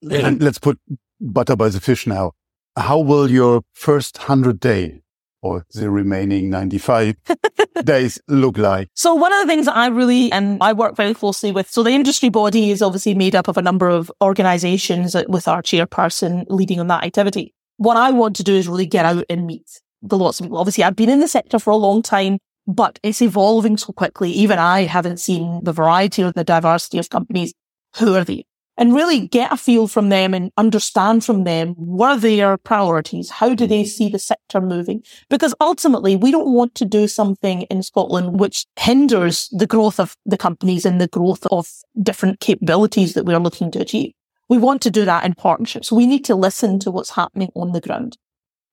and 0.09 0.41
let's 0.41 0.59
put 0.59 0.79
butter 1.19 1.57
by 1.57 1.67
the 1.67 1.81
fish 1.81 2.07
now. 2.07 2.31
How 2.77 2.99
will 2.99 3.29
your 3.29 3.63
first 3.73 4.19
100 4.19 4.59
day 4.59 5.01
or 5.45 5.65
the 5.73 5.91
remaining 5.91 6.49
95 6.49 7.15
days 7.83 8.19
look 8.27 8.57
like? 8.57 8.89
So 8.95 9.13
one 9.13 9.31
of 9.31 9.41
the 9.41 9.47
things 9.47 9.67
that 9.67 9.77
I 9.77 9.87
really, 9.87 10.31
and 10.31 10.57
I 10.61 10.73
work 10.73 10.95
very 10.95 11.13
closely 11.13 11.51
with, 11.51 11.69
so 11.69 11.83
the 11.83 11.91
industry 11.91 12.29
body 12.29 12.71
is 12.71 12.81
obviously 12.81 13.13
made 13.13 13.35
up 13.35 13.47
of 13.47 13.55
a 13.55 13.61
number 13.61 13.87
of 13.87 14.11
organizations 14.21 15.15
with 15.27 15.47
our 15.47 15.61
chairperson 15.61 16.45
leading 16.49 16.79
on 16.79 16.87
that 16.87 17.03
activity. 17.03 17.53
What 17.77 17.95
I 17.95 18.11
want 18.11 18.35
to 18.37 18.43
do 18.43 18.55
is 18.55 18.67
really 18.67 18.87
get 18.87 19.05
out 19.05 19.25
and 19.29 19.45
meet 19.45 19.81
the 20.01 20.17
lots 20.17 20.39
of 20.39 20.45
people. 20.45 20.57
Obviously, 20.57 20.83
I've 20.83 20.95
been 20.95 21.09
in 21.09 21.19
the 21.19 21.27
sector 21.27 21.59
for 21.59 21.69
a 21.69 21.75
long 21.75 22.01
time, 22.01 22.39
but 22.65 22.99
it's 23.03 23.21
evolving 23.21 23.77
so 23.77 23.93
quickly. 23.93 24.31
Even 24.31 24.57
I 24.57 24.83
haven't 24.83 25.19
seen 25.19 25.63
the 25.63 25.73
variety 25.73 26.23
or 26.23 26.31
the 26.31 26.43
diversity 26.43 26.97
of 26.97 27.09
companies. 27.09 27.53
Who 27.97 28.15
are 28.15 28.23
they? 28.23 28.45
And 28.77 28.93
really 28.93 29.27
get 29.27 29.53
a 29.53 29.57
feel 29.57 29.87
from 29.87 30.09
them 30.09 30.33
and 30.33 30.51
understand 30.57 31.23
from 31.23 31.43
them 31.43 31.69
what 31.75 32.11
are 32.11 32.19
their 32.19 32.57
priorities? 32.57 33.29
How 33.29 33.53
do 33.55 33.65
they 33.65 33.85
see 33.85 34.09
the 34.09 34.19
sector 34.19 34.61
moving? 34.61 35.03
Because 35.29 35.55
ultimately 35.61 36.15
we 36.15 36.31
don't 36.31 36.53
want 36.53 36.75
to 36.75 36.85
do 36.85 37.07
something 37.07 37.63
in 37.63 37.83
Scotland 37.83 38.39
which 38.39 38.65
hinders 38.77 39.49
the 39.51 39.67
growth 39.67 39.99
of 39.99 40.15
the 40.25 40.37
companies 40.37 40.85
and 40.85 40.99
the 40.99 41.07
growth 41.07 41.45
of 41.51 41.69
different 42.01 42.39
capabilities 42.39 43.13
that 43.13 43.25
we're 43.25 43.39
looking 43.39 43.71
to 43.71 43.79
achieve. 43.79 44.11
We 44.49 44.57
want 44.57 44.81
to 44.83 44.91
do 44.91 45.05
that 45.05 45.25
in 45.25 45.33
partnership. 45.33 45.85
So 45.85 45.95
we 45.95 46.05
need 46.05 46.25
to 46.25 46.35
listen 46.35 46.79
to 46.79 46.91
what's 46.91 47.11
happening 47.11 47.49
on 47.55 47.71
the 47.71 47.81
ground. 47.81 48.17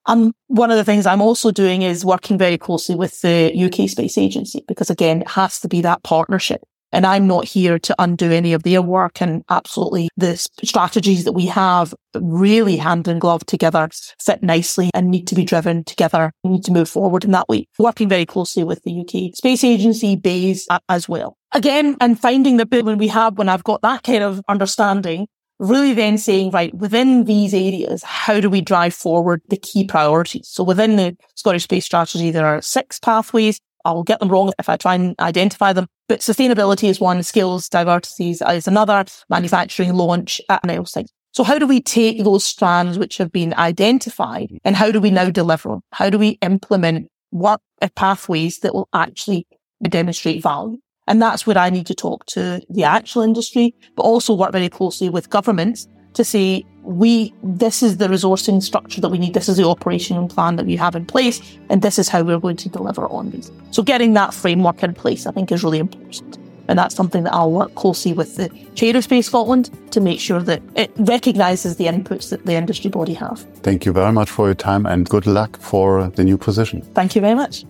And 0.07 0.33
one 0.49 0.71
of 0.71 0.77
the 0.77 0.85
things 0.85 1.07
I'm 1.07 1.23
also 1.23 1.53
doing 1.53 1.83
is 1.83 2.05
working 2.05 2.37
very 2.37 2.59
closely 2.59 2.97
with 2.97 3.21
the 3.21 3.53
UK 3.55 3.89
Space 3.89 4.19
Agency 4.19 4.65
because 4.67 4.91
again, 4.91 5.23
it 5.23 5.29
has 5.29 5.61
to 5.61 5.69
be 5.69 5.81
that 5.83 6.03
partnership. 6.03 6.63
And 6.93 7.07
I'm 7.07 7.27
not 7.27 7.45
here 7.45 7.79
to 7.79 7.95
undo 7.99 8.31
any 8.31 8.53
of 8.53 8.63
their 8.63 8.83
work 8.83 9.21
and 9.21 9.43
absolutely 9.49 10.09
the 10.17 10.37
strategies 10.63 11.25
that 11.25 11.33
we 11.33 11.47
have 11.47 11.95
really 12.15 12.77
hand 12.77 13.09
in 13.09 13.19
glove 13.19 13.45
together 13.47 13.89
fit 14.21 14.43
nicely 14.43 14.91
and 14.95 15.11
need 15.11 15.27
to 15.29 15.35
be 15.35 15.45
driven 15.45 15.85
together. 15.85 16.33
We 16.45 16.51
need 16.51 16.65
to 16.65 16.73
move 16.73 16.89
forward 16.89 17.25
in 17.25 17.31
that 17.33 17.49
way. 17.49 17.67
Working 17.79 18.09
very 18.09 18.27
closely 18.27 18.65
with 18.65 18.83
the 18.83 19.01
UK 19.01 19.35
Space 19.35 19.65
Agency, 19.65 20.17
base 20.17 20.67
as 20.89 21.09
well. 21.09 21.37
Again, 21.53 21.97
and 22.01 22.19
finding 22.19 22.57
the 22.57 22.67
bit 22.67 22.85
when 22.85 22.99
we 22.99 23.09
have, 23.09 23.39
when 23.39 23.49
I've 23.49 23.65
got 23.65 23.83
that 23.83 24.03
kind 24.03 24.23
of 24.23 24.43
understanding, 24.49 25.27
really 25.59 25.95
then 25.95 26.19
saying, 26.19 26.51
right, 26.51 26.75
within 26.75 27.25
these 27.25 27.55
areas, 27.55 28.03
how 28.03 28.41
do 28.41 28.51
we 28.51 28.61
drive 28.61 28.95
forward 28.95 29.43
the 29.49 29.57
key 29.57 29.85
priorities? 29.85 30.49
So 30.49 30.65
within 30.65 30.97
the 30.97 31.17
Scottish 31.37 31.65
Space 31.65 31.85
Strategy, 31.85 32.31
there 32.31 32.47
are 32.47 32.61
six 32.61 32.99
pathways. 32.99 33.61
I'll 33.85 34.03
get 34.03 34.21
them 34.21 34.29
wrong 34.29 34.53
if 34.59 34.69
I 34.69 34.77
try 34.77 34.95
and 34.95 35.15
identify 35.21 35.73
them. 35.73 35.87
But 36.13 36.21
sustainability 36.21 36.91
is 36.91 37.01
one, 37.01 37.23
skills, 37.23 37.71
diversities 37.71 38.43
is 38.47 38.69
another, 38.69 39.07
manufacturing, 39.31 39.95
launch, 39.95 40.43
uh, 40.51 40.59
and 40.63 40.71
else 40.71 40.93
things. 40.93 41.11
So 41.31 41.43
how 41.43 41.59
do 41.59 41.67
we 41.67 41.81
take 41.81 42.23
those 42.23 42.45
strands 42.45 42.99
which 42.99 43.17
have 43.17 43.33
been 43.33 43.55
identified 43.55 44.51
and 44.63 44.77
how 44.77 44.91
do 44.91 45.01
we 45.01 45.11
now 45.11 45.31
deliver? 45.31 45.79
How 45.93 46.11
do 46.11 46.19
we 46.19 46.37
implement 46.43 47.09
what 47.31 47.63
uh, 47.81 47.89
pathways 47.97 48.59
that 48.59 48.75
will 48.75 48.91
actually 48.93 49.47
demonstrate 49.85 50.43
value? 50.43 50.77
And 51.07 51.23
that's 51.23 51.47
where 51.47 51.57
I 51.57 51.71
need 51.71 51.87
to 51.87 51.95
talk 51.95 52.27
to 52.27 52.61
the 52.69 52.85
actual 52.85 53.23
industry, 53.23 53.75
but 53.97 54.03
also 54.03 54.35
work 54.35 54.53
very 54.53 54.69
closely 54.69 55.09
with 55.09 55.31
governments 55.31 55.89
to 56.13 56.25
say, 56.25 56.63
we, 56.83 57.33
this 57.43 57.83
is 57.83 57.99
the 57.99 58.09
resourcing 58.09 58.63
structure 58.63 59.01
that 59.01 59.09
we 59.09 59.19
need. 59.19 59.35
This 59.35 59.49
is 59.49 59.57
the 59.57 59.67
operational 59.67 60.29
plan 60.29 60.57
that 60.57 60.67
we 60.67 60.77
have 60.77 60.95
in 60.95 61.07
place. 61.07 61.41
And 61.71 61.83
this 61.83 61.99
is 61.99 62.09
how 62.09 62.23
we're 62.23 62.41
going 62.41 62.57
to 62.57 62.69
deliver 62.69 63.09
on 63.09 63.31
these. 63.31 63.51
So 63.71 63.83
getting 63.83 64.15
that 64.15 64.35
framework 64.35 64.83
in 64.83 64.95
place, 64.95 65.27
I 65.27 65.33
think 65.33 65.53
is 65.53 65.63
really 65.63 65.79
important. 65.79 66.39
And 66.69 66.79
that's 66.79 66.95
something 66.95 67.25
that 67.25 67.35
I'll 67.35 67.51
work 67.51 67.75
closely 67.75 68.13
with 68.13 68.37
the 68.37 68.49
Chair 68.75 68.97
of 68.97 69.05
Space 69.05 69.27
Scotland 69.27 69.71
to 69.93 70.01
make 70.01 70.21
sure 70.21 70.41
that 70.41 70.63
it 70.77 70.93
recognises 70.97 71.77
the 71.77 71.87
inputs 71.87 72.31
that 72.31 72.47
the 72.47 72.55
industry 72.55 72.89
body 72.89 73.15
have. 73.15 73.41
Thank 73.63 73.85
you 73.85 73.93
very 73.93 74.13
much 74.13 74.31
for 74.31 74.47
your 74.47 74.55
time 74.55 74.87
and 74.87 75.09
good 75.09 75.27
luck 75.27 75.59
for 75.61 76.09
the 76.11 76.25
new 76.25 76.39
position. 76.39 76.83
Thank 76.95 77.15
you 77.15 77.21
very 77.21 77.35
much. 77.35 77.65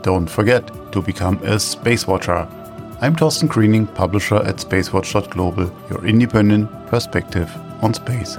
don't 0.02 0.26
forget 0.26 0.66
to 0.92 1.02
become 1.02 1.38
a 1.44 1.60
Space 1.60 2.06
Watcher. 2.06 2.48
I'm 3.00 3.14
Torsten 3.14 3.48
Kriening, 3.48 3.86
publisher 3.94 4.36
at 4.36 4.56
spacewatch.global, 4.56 5.70
your 5.90 6.04
independent 6.04 6.68
perspective 6.88 7.48
on 7.82 7.94
space. 7.94 8.36